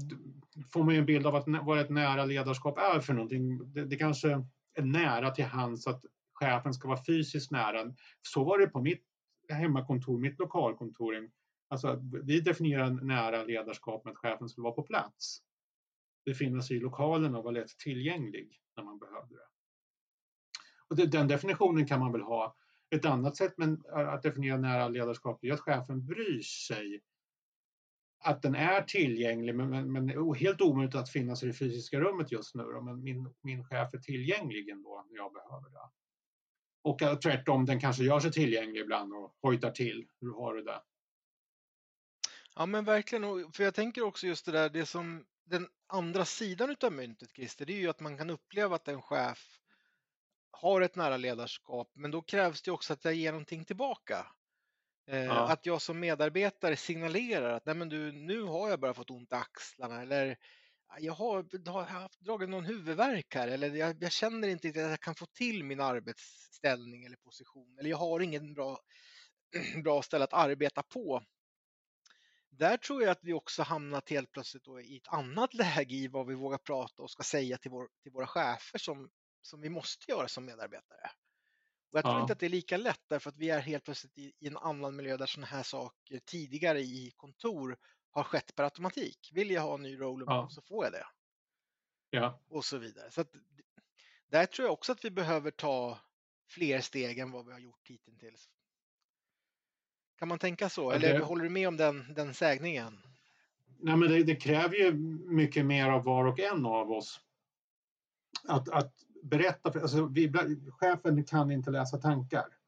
får 0.73 0.83
man 0.83 0.93
ju 0.93 0.99
en 0.99 1.05
bild 1.05 1.27
av 1.27 1.35
att, 1.35 1.45
vad 1.47 1.79
ett 1.79 1.89
nära 1.89 2.25
ledarskap 2.25 2.77
är 2.77 2.99
för 2.99 3.13
någonting. 3.13 3.73
Det, 3.73 3.85
det 3.85 3.95
kanske 3.95 4.29
är 4.73 4.81
nära 4.81 5.31
till 5.31 5.45
hands 5.45 5.87
att 5.87 6.05
chefen 6.39 6.73
ska 6.73 6.87
vara 6.87 7.03
fysiskt 7.03 7.51
nära. 7.51 7.93
Så 8.21 8.43
var 8.43 8.59
det 8.59 8.67
på 8.67 8.81
mitt 8.81 9.03
hemmakontor, 9.49 10.19
mitt 10.19 10.39
lokalkontor. 10.39 11.29
Alltså, 11.67 12.01
vi 12.23 12.39
definierar 12.39 12.89
nära 12.89 13.43
ledarskap 13.43 14.05
med 14.05 14.11
att 14.11 14.17
chefen 14.17 14.49
skulle 14.49 14.63
vara 14.63 14.73
på 14.73 14.83
plats. 14.83 15.41
Befinna 16.25 16.61
sig 16.61 16.77
i 16.77 16.79
lokalen 16.79 17.35
och 17.35 17.43
vara 17.43 17.53
lätt 17.53 17.77
tillgänglig 17.77 18.61
när 18.75 18.83
man 18.83 18.99
behövde 18.99 19.35
det. 19.35 19.47
Och 20.87 20.95
det, 20.95 21.05
den 21.05 21.27
definitionen 21.27 21.87
kan 21.87 21.99
man 21.99 22.11
väl 22.11 22.21
ha. 22.21 22.55
Ett 22.89 23.05
annat 23.05 23.35
sätt 23.35 23.53
men, 23.57 23.83
att 23.93 24.23
definiera 24.23 24.57
nära 24.57 24.87
ledarskap 24.87 25.43
är 25.43 25.53
att 25.53 25.59
chefen 25.59 26.05
bryr 26.05 26.41
sig 26.41 27.01
att 28.19 28.41
den 28.41 28.55
är 28.55 28.81
tillgänglig 28.81 29.55
men, 29.55 29.69
men, 29.69 29.91
men 29.91 30.35
helt 30.35 30.61
omöjligt 30.61 30.95
att 30.95 31.09
finnas 31.09 31.43
i 31.43 31.47
det 31.47 31.53
fysiska 31.53 31.99
rummet 31.99 32.31
just 32.31 32.55
nu. 32.55 32.63
Då, 32.63 32.81
men 32.81 33.03
min, 33.03 33.33
min 33.41 33.63
chef 33.63 33.93
är 33.93 33.97
tillgänglig 33.97 34.69
ändå 34.69 35.05
när 35.09 35.15
jag 35.15 35.33
behöver 35.33 35.69
det. 35.69 35.89
Och 36.81 36.99
tvärtom, 37.21 37.65
den 37.65 37.79
kanske 37.79 38.03
gör 38.03 38.19
sig 38.19 38.31
tillgänglig 38.31 38.81
ibland 38.81 39.13
och 39.13 39.35
hojtar 39.41 39.71
till. 39.71 40.07
Hur 40.21 40.33
har 40.33 40.53
du 40.53 40.63
det? 40.63 40.81
Ja 42.55 42.65
men 42.65 42.85
verkligen, 42.85 43.51
för 43.51 43.63
jag 43.63 43.75
tänker 43.75 44.01
också 44.01 44.27
just 44.27 44.45
det 44.45 44.51
där, 44.51 44.69
det 44.69 44.85
som 44.85 45.25
den 45.45 45.67
andra 45.87 46.25
sidan 46.25 46.69
utav 46.69 46.93
myntet 46.93 47.29
Christer, 47.35 47.65
det 47.65 47.73
är 47.73 47.77
ju 47.77 47.89
att 47.89 47.99
man 47.99 48.17
kan 48.17 48.29
uppleva 48.29 48.75
att 48.75 48.87
en 48.87 49.01
chef 49.01 49.59
har 50.51 50.81
ett 50.81 50.95
nära 50.95 51.17
ledarskap, 51.17 51.91
men 51.93 52.11
då 52.11 52.21
krävs 52.21 52.61
det 52.61 52.71
också 52.71 52.93
att 52.93 53.05
jag 53.05 53.13
ger 53.13 53.31
någonting 53.31 53.65
tillbaka. 53.65 54.27
Eh, 55.07 55.23
ja. 55.23 55.51
Att 55.51 55.65
jag 55.65 55.81
som 55.81 55.99
medarbetare 55.99 56.75
signalerar 56.75 57.53
att 57.53 57.65
Nej, 57.65 57.75
men 57.75 57.89
du, 57.89 58.11
nu 58.11 58.41
har 58.41 58.69
jag 58.69 58.79
bara 58.79 58.93
fått 58.93 59.11
ont 59.11 59.31
i 59.31 59.35
axlarna 59.35 60.01
eller 60.01 60.37
jag 60.97 61.13
har, 61.13 61.69
har 61.69 61.83
haft, 61.83 62.19
dragit 62.19 62.49
någon 62.49 62.65
huvudvärk 62.65 63.35
här 63.35 63.47
eller 63.47 63.75
jag, 63.75 64.03
jag 64.03 64.11
känner 64.11 64.47
inte 64.47 64.69
att 64.69 64.75
jag 64.75 64.99
kan 64.99 65.15
få 65.15 65.25
till 65.25 65.63
min 65.63 65.79
arbetsställning 65.79 67.03
eller 67.03 67.17
position 67.17 67.77
eller 67.79 67.89
jag 67.89 67.97
har 67.97 68.19
ingen 68.19 68.53
bra, 68.53 68.79
bra 69.83 70.01
ställe 70.01 70.23
att 70.23 70.33
arbeta 70.33 70.83
på. 70.83 71.23
Där 72.49 72.77
tror 72.77 73.01
jag 73.01 73.11
att 73.11 73.23
vi 73.23 73.33
också 73.33 73.63
hamnat 73.63 74.09
helt 74.09 74.31
plötsligt 74.31 74.67
i 74.83 74.97
ett 74.97 75.07
annat 75.07 75.53
läge 75.53 75.95
i 75.95 76.07
vad 76.07 76.27
vi 76.27 76.35
vågar 76.35 76.57
prata 76.57 77.03
och 77.03 77.11
ska 77.11 77.23
säga 77.23 77.57
till, 77.57 77.71
vår, 77.71 77.89
till 78.03 78.11
våra 78.11 78.27
chefer 78.27 78.77
som, 78.77 79.09
som 79.41 79.61
vi 79.61 79.69
måste 79.69 80.11
göra 80.11 80.27
som 80.27 80.45
medarbetare. 80.45 81.11
Och 81.91 81.97
jag 81.97 82.03
tror 82.03 82.15
ja. 82.15 82.21
inte 82.21 82.33
att 82.33 82.39
det 82.39 82.45
är 82.45 82.49
lika 82.49 82.77
lätt 82.77 83.03
därför 83.07 83.29
att 83.29 83.37
vi 83.37 83.49
är 83.49 83.59
helt 83.59 83.83
plötsligt 83.83 84.17
i, 84.17 84.33
i 84.39 84.47
en 84.47 84.57
annan 84.57 84.95
miljö 84.95 85.17
där 85.17 85.25
sådana 85.25 85.47
här 85.47 85.63
saker 85.63 86.19
tidigare 86.25 86.79
i 86.79 87.11
kontor 87.15 87.77
har 88.11 88.23
skett 88.23 88.55
per 88.55 88.63
automatik. 88.63 89.31
Vill 89.33 89.51
jag 89.51 89.61
ha 89.61 89.73
en 89.73 89.81
ny 89.81 89.99
roll 89.99 90.23
ja. 90.27 90.47
så 90.51 90.61
får 90.61 90.85
jag 90.85 90.93
det. 90.93 91.05
Ja. 92.09 92.39
Och 92.49 92.65
så 92.65 92.77
vidare. 92.77 93.11
Så 93.11 93.21
att, 93.21 93.31
där 94.27 94.45
tror 94.45 94.65
jag 94.65 94.73
också 94.73 94.91
att 94.91 95.05
vi 95.05 95.11
behöver 95.11 95.51
ta 95.51 95.99
fler 96.47 96.81
steg 96.81 97.19
än 97.19 97.31
vad 97.31 97.45
vi 97.45 97.51
har 97.51 97.59
gjort 97.59 97.87
hittills. 97.87 98.49
Kan 100.19 100.27
man 100.27 100.39
tänka 100.39 100.69
så? 100.69 100.91
Eller 100.91 101.13
det... 101.13 101.25
håller 101.25 101.43
du 101.43 101.49
med 101.49 101.67
om 101.67 101.77
den, 101.77 102.13
den 102.13 102.33
sägningen? 102.33 102.99
Nej, 103.79 103.97
men 103.97 104.09
det, 104.11 104.23
det, 104.23 104.35
kräver 104.35 104.75
ju 104.75 104.93
mycket 105.33 105.65
mer 105.65 105.89
av 105.89 106.03
var 106.03 106.25
och 106.25 106.39
en 106.39 106.65
av 106.65 106.91
oss. 106.91 107.21
Att, 108.47 108.69
att 108.69 108.93
berätta, 109.23 109.79
alltså 109.79 110.05
vi, 110.05 110.31
chefen 110.69 111.23
kan 111.23 111.51
inte 111.51 111.71
läsa 111.71 111.97
tankar. 111.97 112.58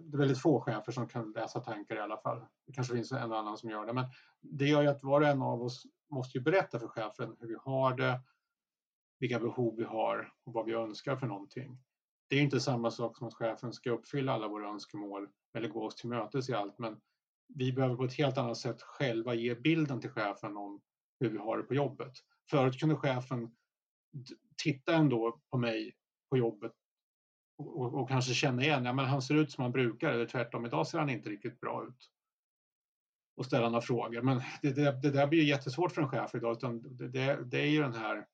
Det 0.00 0.16
är 0.16 0.18
väldigt 0.18 0.38
få 0.38 0.60
chefer 0.60 0.92
som 0.92 1.08
kan 1.08 1.32
läsa 1.32 1.60
tankar 1.60 1.96
i 1.96 2.00
alla 2.00 2.16
fall. 2.16 2.44
Det 2.66 2.72
kanske 2.72 2.94
finns 2.94 3.12
en 3.12 3.32
och 3.32 3.38
annan 3.38 3.58
som 3.58 3.70
gör 3.70 3.86
det, 3.86 3.92
men 3.92 4.04
det 4.40 4.66
gör 4.66 4.82
ju 4.82 4.88
att 4.88 5.02
var 5.02 5.20
och 5.20 5.26
en 5.26 5.42
av 5.42 5.62
oss 5.62 5.86
måste 6.10 6.38
ju 6.38 6.44
berätta 6.44 6.78
för 6.78 6.88
chefen 6.88 7.36
hur 7.40 7.48
vi 7.48 7.56
har 7.64 7.96
det, 7.96 8.20
vilka 9.18 9.38
behov 9.38 9.76
vi 9.76 9.84
har 9.84 10.32
och 10.44 10.52
vad 10.52 10.66
vi 10.66 10.72
önskar 10.72 11.16
för 11.16 11.26
någonting. 11.26 11.78
Det 12.28 12.36
är 12.36 12.42
inte 12.42 12.60
samma 12.60 12.90
sak 12.90 13.16
som 13.16 13.26
att 13.26 13.34
chefen 13.34 13.72
ska 13.72 13.90
uppfylla 13.90 14.32
alla 14.32 14.48
våra 14.48 14.68
önskemål 14.68 15.28
eller 15.54 15.68
gå 15.68 15.84
oss 15.86 15.94
till 15.94 16.08
mötes 16.08 16.48
i 16.48 16.54
allt, 16.54 16.78
men 16.78 17.00
vi 17.54 17.72
behöver 17.72 17.96
på 17.96 18.04
ett 18.04 18.14
helt 18.14 18.38
annat 18.38 18.58
sätt 18.58 18.82
själva 18.82 19.34
ge 19.34 19.54
bilden 19.54 20.00
till 20.00 20.10
chefen 20.10 20.56
om 20.56 20.80
hur 21.20 21.28
vi 21.28 21.38
har 21.38 21.58
det 21.58 21.62
på 21.62 21.74
jobbet. 21.74 22.12
Förut 22.50 22.80
kunde 22.80 22.96
chefen 22.96 23.56
titta 24.62 24.94
ändå 24.94 25.40
på 25.50 25.58
mig 25.58 25.96
på 26.30 26.36
jobbet 26.36 26.72
och, 27.68 27.94
och, 27.94 28.08
kanske 28.08 28.34
känna 28.34 28.62
igen, 28.62 28.84
ja 28.84 28.92
men 28.92 29.04
han 29.04 29.22
ser 29.22 29.34
ut 29.34 29.52
som 29.52 29.62
han 29.62 29.72
brukar 29.72 30.12
eller 30.12 30.26
tvärtom, 30.26 30.66
idag 30.66 30.86
ser 30.86 30.98
han 30.98 31.10
inte 31.10 31.30
riktigt 31.30 31.60
bra 31.60 31.86
ut. 31.88 32.10
Och 33.36 33.46
ställa 33.46 33.68
några 33.68 33.80
frågor. 33.80 34.22
Men 34.22 34.42
det, 34.62 34.72
det, 34.72 35.00
det 35.02 35.10
där 35.10 35.26
blir 35.26 35.40
ju 35.40 35.48
jättesvårt 35.48 35.92
för 35.92 36.02
en 36.02 36.08
chef 36.08 36.34
idag, 36.34 36.56
utan 36.56 36.96
det, 36.96 37.08
det, 37.08 37.44
det 37.44 37.60
är 37.60 37.70
ju 37.70 37.82
den 37.82 37.94
här 37.94 38.26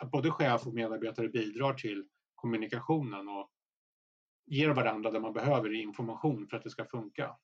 att 0.00 0.10
både 0.10 0.30
chef 0.30 0.66
och 0.66 0.74
medarbetare 0.74 1.28
bidrar 1.28 1.74
till 1.74 2.04
kommunikationen 2.34 3.28
och 3.28 3.50
ger 4.46 4.70
varandra 4.70 5.10
det 5.10 5.20
man 5.20 5.32
behöver 5.32 5.74
i 5.74 5.82
information 5.82 6.46
för 6.46 6.56
att 6.56 6.62
det 6.62 6.70
ska 6.70 6.84
funka. 6.84 7.36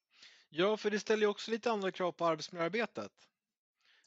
Ja, 0.49 0.77
för 0.77 0.91
det 0.91 1.01
ställer 1.01 1.23
ju 1.23 1.29
också 1.29 1.51
lite 1.51 1.71
andra 1.71 1.91
krav 1.91 2.13
på 2.13 2.27
arbetsmiljöarbetet. 2.27 3.13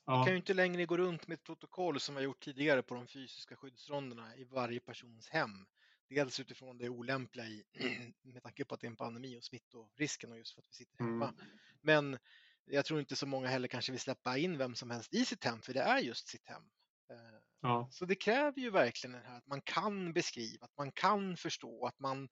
Ja. 0.06 0.20
Vi 0.20 0.26
kan 0.26 0.34
ju 0.34 0.38
inte 0.38 0.54
längre 0.54 0.86
gå 0.86 0.98
runt 0.98 1.28
med 1.28 1.36
ett 1.36 1.44
protokoll 1.44 2.00
som 2.00 2.16
vi 2.16 2.22
har 2.22 2.24
gjort 2.24 2.44
tidigare 2.44 2.82
på 2.82 2.96
de 2.96 3.08
fysiska 3.08 3.56
skyddsronderna 3.56 4.36
i 4.36 4.44
varje 4.44 4.80
persons 4.80 5.30
hem. 5.30 5.66
Dels 6.13 6.39
utifrån 6.39 6.78
det 6.78 6.89
olämpliga 6.89 7.45
i, 7.45 7.63
med 8.21 8.43
tanke 8.43 8.65
på 8.65 8.76
att 8.76 8.82
det 8.82 8.88
är 8.88 8.89
en 8.89 8.95
pandemi 8.95 9.38
och 9.38 9.43
smittorisken 9.43 10.32
och 10.32 10.38
just 10.38 10.54
för 10.54 10.62
att 10.62 10.69
vi 10.69 10.73
sitter 10.73 11.04
hemma. 11.04 11.28
Mm. 11.28 11.60
Men 11.82 12.17
jag 12.65 12.86
tror 12.86 12.99
inte 12.99 13.15
så 13.15 13.26
många 13.26 13.47
heller 13.47 13.67
kanske 13.67 13.91
vill 13.91 14.02
släppa 14.02 14.38
in 14.38 14.58
vem 14.58 14.76
som 14.76 14.89
helst 14.89 15.13
i 15.13 15.26
sitt 15.26 15.43
hem, 15.43 15.62
för 15.62 15.73
det 15.73 15.82
är 15.82 15.99
just 15.99 16.28
sitt 16.28 16.47
hem. 16.47 16.63
Eh, 17.10 17.39
ja. 17.62 17.89
Så 17.91 18.06
det 18.06 18.15
kräver 18.15 18.62
ju 18.62 18.69
verkligen 18.69 19.12
det 19.12 19.28
här 19.28 19.38
att 19.38 19.47
man 19.47 19.62
kan 19.62 20.13
beskriva, 20.13 20.65
att 20.65 20.78
man 20.78 20.91
kan 20.91 21.38
förstå, 21.38 21.86
att 21.86 21.99
man 21.99 22.30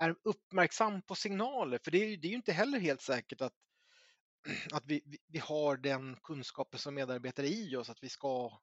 är 0.00 0.16
uppmärksam 0.22 1.02
på 1.02 1.14
signaler. 1.14 1.78
För 1.84 1.90
det 1.90 1.98
är, 1.98 2.16
det 2.16 2.28
är 2.28 2.30
ju 2.30 2.36
inte 2.36 2.52
heller 2.52 2.78
helt 2.78 3.00
säkert 3.00 3.40
att 3.40 3.54
att 4.72 4.86
vi, 4.86 5.02
vi, 5.26 5.38
har 5.38 5.76
den 5.76 6.16
kunskapen 6.22 6.78
som 6.78 6.94
medarbetare 6.94 7.46
i 7.46 7.76
oss 7.76 7.90
att 7.90 8.02
vi 8.02 8.08
ska 8.08 8.60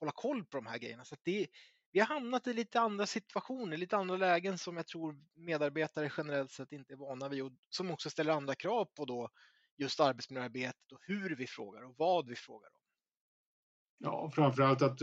hålla 0.00 0.12
koll 0.12 0.44
på 0.44 0.56
de 0.56 0.66
här 0.66 0.78
grejerna. 0.78 1.04
Så 1.04 1.16
det, 1.22 1.46
vi 1.92 2.00
har 2.00 2.06
hamnat 2.06 2.46
i 2.46 2.52
lite 2.52 2.80
andra 2.80 3.06
situationer, 3.06 3.76
lite 3.76 3.96
andra 3.96 4.16
lägen 4.16 4.58
som 4.58 4.76
jag 4.76 4.86
tror 4.86 5.16
medarbetare 5.34 6.12
generellt 6.16 6.50
sett 6.50 6.72
inte 6.72 6.92
är 6.92 6.96
vana 6.96 7.28
vid 7.28 7.42
och 7.42 7.52
som 7.68 7.90
också 7.90 8.10
ställer 8.10 8.32
andra 8.32 8.54
krav 8.54 8.84
på 8.84 9.04
då 9.04 9.28
just 9.76 10.00
arbetsmiljöarbetet 10.00 10.92
och 10.92 11.00
hur 11.02 11.36
vi 11.36 11.46
frågar 11.46 11.82
och 11.82 11.94
vad 11.96 12.26
vi 12.26 12.36
frågar 12.36 12.68
om. 12.68 12.74
Ja, 13.98 14.30
framförallt 14.34 14.82
att 14.82 14.98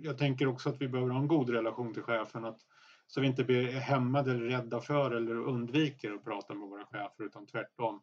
jag 0.00 0.18
tänker 0.18 0.46
också 0.46 0.68
att 0.68 0.80
vi 0.80 0.88
behöver 0.88 1.10
ha 1.10 1.20
en 1.20 1.28
god 1.28 1.50
relation 1.50 1.94
till 1.94 2.02
chefen. 2.02 2.44
Att, 2.44 2.60
så 3.06 3.20
vi 3.20 3.26
inte 3.26 3.44
blir 3.44 3.72
hämmade 3.72 4.30
eller 4.30 4.44
rädda 4.44 4.80
för 4.80 5.10
eller 5.10 5.36
undviker 5.36 6.12
att 6.12 6.24
prata 6.24 6.54
med 6.54 6.68
våra 6.68 6.86
chefer 6.86 7.24
utan 7.24 7.46
tvärtom 7.46 8.02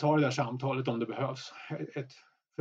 ta 0.00 0.16
det 0.16 0.22
där 0.22 0.30
samtalet 0.30 0.88
om 0.88 0.98
det 0.98 1.06
behövs. 1.06 1.52
Ett 1.94 2.12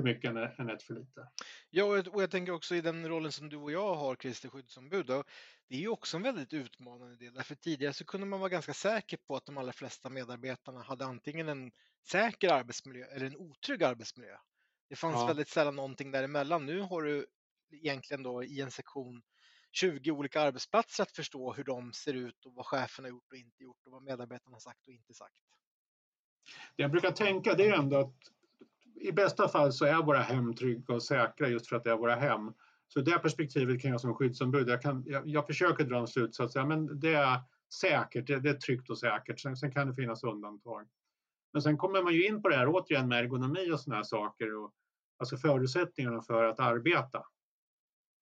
för 0.01 0.03
mycket 0.03 0.59
än 0.59 0.69
ett 0.69 0.83
för 0.83 0.93
lite. 0.93 1.27
Ja, 1.69 1.83
och 2.11 2.21
jag 2.21 2.31
tänker 2.31 2.51
också 2.51 2.75
i 2.75 2.81
den 2.81 3.09
rollen 3.09 3.31
som 3.31 3.49
du 3.49 3.57
och 3.57 3.71
jag 3.71 3.95
har, 3.95 4.15
Christer, 4.15 4.49
skyddsombud, 4.49 5.05
då, 5.05 5.23
det 5.67 5.75
är 5.75 5.79
ju 5.79 5.87
också 5.87 6.17
en 6.17 6.23
väldigt 6.23 6.53
utmanande 6.53 7.15
del. 7.17 7.33
Därför 7.33 7.55
tidigare 7.55 7.93
så 7.93 8.05
kunde 8.05 8.27
man 8.27 8.39
vara 8.39 8.49
ganska 8.49 8.73
säker 8.73 9.17
på 9.17 9.35
att 9.35 9.45
de 9.45 9.57
allra 9.57 9.73
flesta 9.73 10.09
medarbetarna 10.09 10.81
hade 10.81 11.05
antingen 11.05 11.49
en 11.49 11.71
säker 12.07 12.49
arbetsmiljö 12.49 13.05
eller 13.05 13.25
en 13.25 13.37
otrygg 13.37 13.83
arbetsmiljö. 13.83 14.37
Det 14.89 14.95
fanns 14.95 15.15
ja. 15.15 15.27
väldigt 15.27 15.49
sällan 15.49 15.75
någonting 15.75 16.11
däremellan. 16.11 16.65
Nu 16.65 16.81
har 16.81 17.01
du 17.01 17.25
egentligen 17.71 18.23
då 18.23 18.43
i 18.43 18.61
en 18.61 18.71
sektion 18.71 19.21
20 19.71 20.11
olika 20.11 20.41
arbetsplatser 20.41 21.03
att 21.03 21.11
förstå 21.11 21.53
hur 21.53 21.63
de 21.63 21.93
ser 21.93 22.13
ut 22.13 22.45
och 22.45 22.53
vad 22.53 22.65
chefen 22.65 23.05
har 23.05 23.09
gjort 23.09 23.31
och 23.31 23.37
inte 23.37 23.63
gjort 23.63 23.85
och 23.85 23.91
vad 23.91 24.03
medarbetarna 24.03 24.55
har 24.55 24.59
sagt 24.59 24.87
och 24.87 24.93
inte 24.93 25.13
sagt. 25.13 25.43
Det 26.75 26.83
jag 26.83 26.91
brukar 26.91 27.11
tänka 27.11 27.53
det 27.53 27.67
är 27.67 27.73
ändå 27.73 27.97
att 27.97 28.38
i 29.01 29.11
bästa 29.11 29.47
fall 29.47 29.73
så 29.73 29.85
är 29.85 30.03
våra 30.03 30.19
hem 30.19 30.53
trygga 30.53 30.93
och 30.93 31.03
säkra 31.03 31.47
just 31.47 31.67
för 31.67 31.75
att 31.75 31.83
det 31.83 31.91
är 31.91 31.97
våra 31.97 32.15
hem. 32.15 32.53
Så 32.87 32.99
i 32.99 33.03
det 33.03 33.19
perspektivet 33.19 33.81
kan 33.81 33.91
jag 33.91 34.01
som 34.01 34.15
skyddsombud, 34.15 34.69
jag, 34.69 34.81
kan, 34.81 35.03
jag, 35.07 35.27
jag 35.27 35.47
försöker 35.47 35.83
dra 35.83 35.99
en 35.99 36.07
slutsats, 36.07 36.55
ja, 36.55 36.65
men 36.65 36.99
det 36.99 37.13
är 37.13 37.39
säkert, 37.73 38.27
det, 38.27 38.39
det 38.39 38.49
är 38.49 38.53
tryggt 38.53 38.89
och 38.89 38.99
säkert. 38.99 39.39
Sen, 39.39 39.57
sen, 39.57 39.71
kan 39.71 39.87
det 39.87 39.95
finnas 39.95 40.23
undantag. 40.23 40.87
Men 41.53 41.61
sen 41.61 41.77
kommer 41.77 42.03
man 42.03 42.13
ju 42.13 42.27
in 42.27 42.41
på 42.41 42.49
det 42.49 42.55
här 42.55 42.67
återigen 42.67 43.07
med 43.07 43.19
ergonomi 43.19 43.71
och 43.71 43.79
sådana 43.79 43.95
här 43.95 44.03
saker. 44.03 44.55
Och, 44.55 44.73
alltså 45.17 45.37
förutsättningarna 45.37 46.21
för 46.21 46.43
att 46.43 46.59
arbeta. 46.59 47.17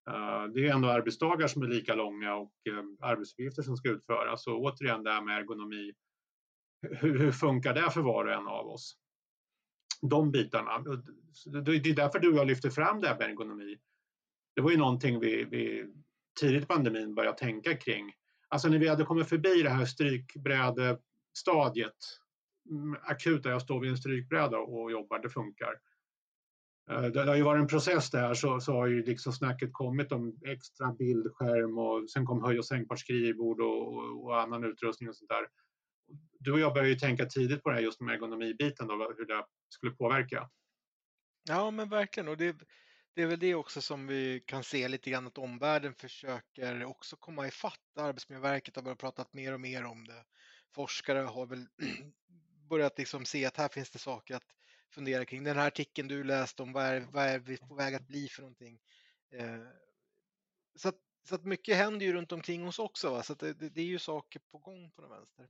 Uh, 0.09 0.53
det 0.53 0.67
är 0.67 0.73
ändå 0.73 0.89
arbetsdagar 0.89 1.47
som 1.47 1.61
är 1.63 1.67
lika 1.67 1.95
långa 1.95 2.35
och 2.35 2.53
uh, 2.69 2.83
arbetsuppgifter 2.99 3.61
som 3.61 3.77
ska 3.77 3.89
utföras. 3.89 4.47
Och 4.47 4.61
återigen 4.61 5.03
det 5.03 5.11
här 5.11 5.21
med 5.21 5.37
ergonomi. 5.37 5.93
Hur, 6.81 7.19
hur 7.19 7.31
funkar 7.31 7.73
det 7.73 7.91
för 7.91 8.01
var 8.01 8.25
och 8.25 8.33
en 8.33 8.47
av 8.47 8.67
oss? 8.67 8.97
De 10.01 10.31
bitarna. 10.31 10.79
Det 10.79 10.89
är 11.71 11.95
därför 11.95 12.19
du 12.19 12.31
och 12.31 12.37
jag 12.37 12.47
lyfter 12.47 12.69
fram 12.69 13.01
det 13.01 13.07
här 13.07 13.17
med 13.17 13.29
ergonomi. 13.29 13.77
Det 14.55 14.61
var 14.61 14.71
ju 14.71 14.77
någonting 14.77 15.19
vi, 15.19 15.43
vi 15.43 15.85
tidigt 16.39 16.63
i 16.63 16.65
pandemin 16.65 17.15
började 17.15 17.37
tänka 17.37 17.77
kring. 17.77 18.13
Alltså 18.49 18.69
när 18.69 18.79
vi 18.79 18.87
hade 18.87 19.03
kommit 19.03 19.29
förbi 19.29 19.63
det 19.63 19.69
här 19.69 19.85
strykbrädestadiet, 19.85 21.95
mm, 22.69 22.97
akut 23.01 23.43
där 23.43 23.49
jag 23.49 23.61
står 23.61 23.79
vid 23.79 23.91
en 23.91 23.97
strykbräda 23.97 24.57
och 24.57 24.91
jobbar, 24.91 25.19
det 25.19 25.29
funkar. 25.29 25.73
Eh, 26.91 27.03
det 27.03 27.23
har 27.23 27.35
ju 27.35 27.43
varit 27.43 27.61
en 27.61 27.67
process 27.67 28.11
där 28.11 28.33
så, 28.33 28.59
så 28.59 28.71
har 28.71 28.87
ju 28.87 29.03
liksom 29.03 29.33
snacket 29.33 29.69
kommit 29.73 30.11
om 30.11 30.39
extra 30.45 30.93
bildskärm 30.93 31.77
och 31.77 32.09
sen 32.09 32.25
kom 32.25 32.43
höj 32.43 32.59
och 32.59 32.65
sänkbart 32.65 32.99
skrivbord 32.99 33.61
och, 33.61 33.93
och, 33.93 34.25
och, 34.25 34.41
annan 34.41 34.63
utrustning 34.63 35.09
och 35.09 35.15
sånt 35.15 35.29
där. 35.29 35.47
Du 36.39 36.51
och 36.51 36.59
jag 36.59 36.73
började 36.73 36.89
ju 36.89 36.95
tänka 36.95 37.25
tidigt 37.25 37.63
på 37.63 37.69
det 37.69 37.75
här 37.75 37.83
just 37.83 38.01
med 38.01 38.15
ergonomibiten 38.15 38.87
då, 38.87 39.13
hur 39.17 39.25
det 39.25 39.43
skulle 39.69 39.91
påverka. 39.91 40.49
Ja 41.43 41.71
men 41.71 41.89
verkligen 41.89 42.27
och 42.27 42.37
det, 42.37 42.55
det 43.13 43.21
är 43.21 43.27
väl 43.27 43.39
det 43.39 43.55
också 43.55 43.81
som 43.81 44.07
vi 44.07 44.43
kan 44.45 44.63
se 44.63 44.87
lite 44.87 45.09
grann 45.09 45.27
att 45.27 45.37
omvärlden 45.37 45.93
försöker 45.93 46.85
också 46.85 47.15
komma 47.15 47.47
ifatt. 47.47 47.97
Arbetsmiljöverket 47.99 48.75
har 48.75 48.83
börjat 48.83 48.99
prata 48.99 49.25
mer 49.31 49.53
och 49.53 49.61
mer 49.61 49.85
om 49.85 50.07
det. 50.07 50.25
Forskare 50.71 51.19
har 51.19 51.45
väl 51.45 51.67
börjat 52.69 52.97
liksom 52.97 53.25
se 53.25 53.45
att 53.45 53.57
här 53.57 53.67
finns 53.67 53.89
det 53.89 53.99
saker 53.99 54.35
att 54.35 54.55
fundera 54.89 55.25
kring. 55.25 55.43
Den 55.43 55.57
här 55.57 55.67
artikeln 55.67 56.07
du 56.07 56.23
läste 56.23 56.63
om, 56.63 56.73
vad 56.73 56.83
är, 56.83 56.99
vad 57.11 57.25
är 57.25 57.39
vi 57.39 57.57
på 57.57 57.75
väg 57.75 57.95
att 57.95 58.07
bli 58.07 58.27
för 58.27 58.41
någonting? 58.41 58.79
Eh, 59.31 59.67
så, 60.75 60.89
att, 60.89 60.97
så 61.23 61.35
att 61.35 61.43
mycket 61.43 61.77
händer 61.77 62.05
ju 62.05 62.13
runt 62.13 62.31
omkring 62.31 62.67
oss 62.67 62.79
också, 62.79 63.09
va? 63.09 63.23
så 63.23 63.33
det, 63.33 63.53
det, 63.53 63.69
det, 63.69 63.81
är 63.81 63.85
ju 63.85 63.99
saker 63.99 64.41
på 64.51 64.57
gång 64.57 64.91
på 64.91 65.01
den 65.01 65.11
vänster. 65.11 65.49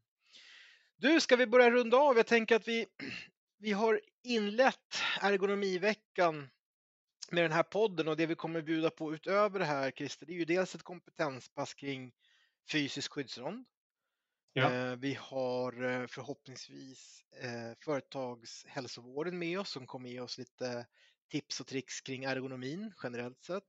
Du, 0.95 1.21
ska 1.21 1.35
vi 1.35 1.47
börja 1.47 1.71
runda 1.71 1.97
av? 1.97 2.17
Jag 2.17 2.27
tänker 2.27 2.55
att 2.55 2.67
vi, 2.67 2.85
vi 3.57 3.71
har 3.71 4.01
inlett 4.23 5.01
ergonomiveckan 5.21 6.49
med 7.31 7.43
den 7.43 7.51
här 7.51 7.63
podden 7.63 8.07
och 8.07 8.17
det 8.17 8.25
vi 8.25 8.35
kommer 8.35 8.61
bjuda 8.61 8.89
på 8.89 9.13
utöver 9.13 9.59
det 9.59 9.65
här 9.65 9.91
Christer, 9.91 10.25
det 10.25 10.33
är 10.33 10.37
ju 10.37 10.45
dels 10.45 10.75
ett 10.75 10.83
kompetenspass 10.83 11.73
kring 11.73 12.13
fysisk 12.71 13.11
skyddsrond. 13.11 13.65
Ja. 14.53 14.73
Eh, 14.73 14.95
vi 14.95 15.13
har 15.13 15.83
eh, 15.83 16.07
förhoppningsvis 16.07 17.23
eh, 17.41 17.77
företagshälsovården 17.79 19.39
med 19.39 19.59
oss 19.59 19.69
som 19.69 19.87
kommer 19.87 20.09
ge 20.09 20.19
oss 20.19 20.37
lite 20.37 20.85
tips 21.29 21.59
och 21.59 21.67
tricks 21.67 22.01
kring 22.01 22.23
ergonomin 22.23 22.93
generellt 23.03 23.43
sett. 23.43 23.63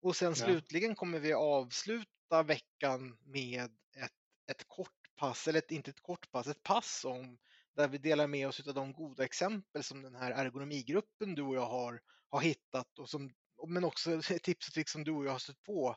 Och 0.00 0.16
sen 0.16 0.28
ja. 0.28 0.34
slutligen 0.34 0.94
kommer 0.94 1.18
vi 1.18 1.32
avsluta 1.32 2.42
veckan 2.42 3.18
med 3.24 3.64
ett, 3.96 4.12
ett 4.50 4.68
kort 4.68 5.16
pass, 5.16 5.48
eller 5.48 5.58
ett, 5.58 5.70
inte 5.70 5.90
ett 5.90 6.02
kort 6.02 6.30
pass, 6.30 6.46
ett 6.46 6.62
pass 6.62 7.04
om 7.04 7.38
där 7.76 7.88
vi 7.88 7.98
delar 7.98 8.26
med 8.26 8.48
oss 8.48 8.68
av 8.68 8.74
de 8.74 8.92
goda 8.92 9.24
exempel 9.24 9.82
som 9.82 10.02
den 10.02 10.14
här 10.14 10.30
ergonomigruppen 10.30 11.34
du 11.34 11.42
och 11.42 11.56
jag 11.56 11.66
har, 11.66 12.00
har 12.30 12.40
hittat 12.40 12.98
och 12.98 13.10
som, 13.10 13.30
men 13.66 13.84
också 13.84 14.20
tips 14.42 14.68
och 14.68 14.74
tricks 14.74 14.92
som 14.92 15.04
du 15.04 15.12
och 15.12 15.24
jag 15.26 15.32
har 15.32 15.38
stött 15.38 15.62
på 15.62 15.96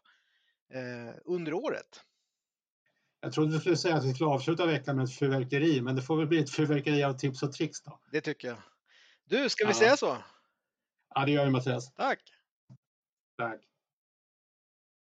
eh, 0.74 1.16
under 1.26 1.54
året. 1.54 2.02
Jag 3.20 3.34
trodde 3.34 3.52
du 3.52 3.60
skulle 3.60 3.78
säga 3.78 3.96
att 3.96 4.06
vi 4.06 4.14
skulle 4.14 4.30
avsluta 4.30 4.66
veckan 4.66 4.96
med 4.96 5.06
ett 5.06 5.20
fyrverkeri, 5.20 5.82
men 5.82 5.96
det 5.96 6.02
får 6.02 6.18
väl 6.18 6.28
bli 6.28 6.40
ett 6.40 6.56
fyrverkeri 6.56 7.04
av 7.04 7.14
tips 7.14 7.44
och 7.44 7.54
tricks 7.54 7.82
då. 7.82 8.00
Det 8.12 8.22
tycker 8.22 8.48
jag. 8.48 8.58
Du, 9.24 9.50
ska 9.50 9.66
vi 9.66 9.72
ja. 9.72 9.80
säga 9.80 9.98
så? 9.98 10.18
Ja, 11.16 11.26
det 11.26 11.32
gör 11.32 11.46
vi 11.46 11.52
Mattias. 11.52 11.94
Tack. 11.94 12.20
Tack. 13.38 13.62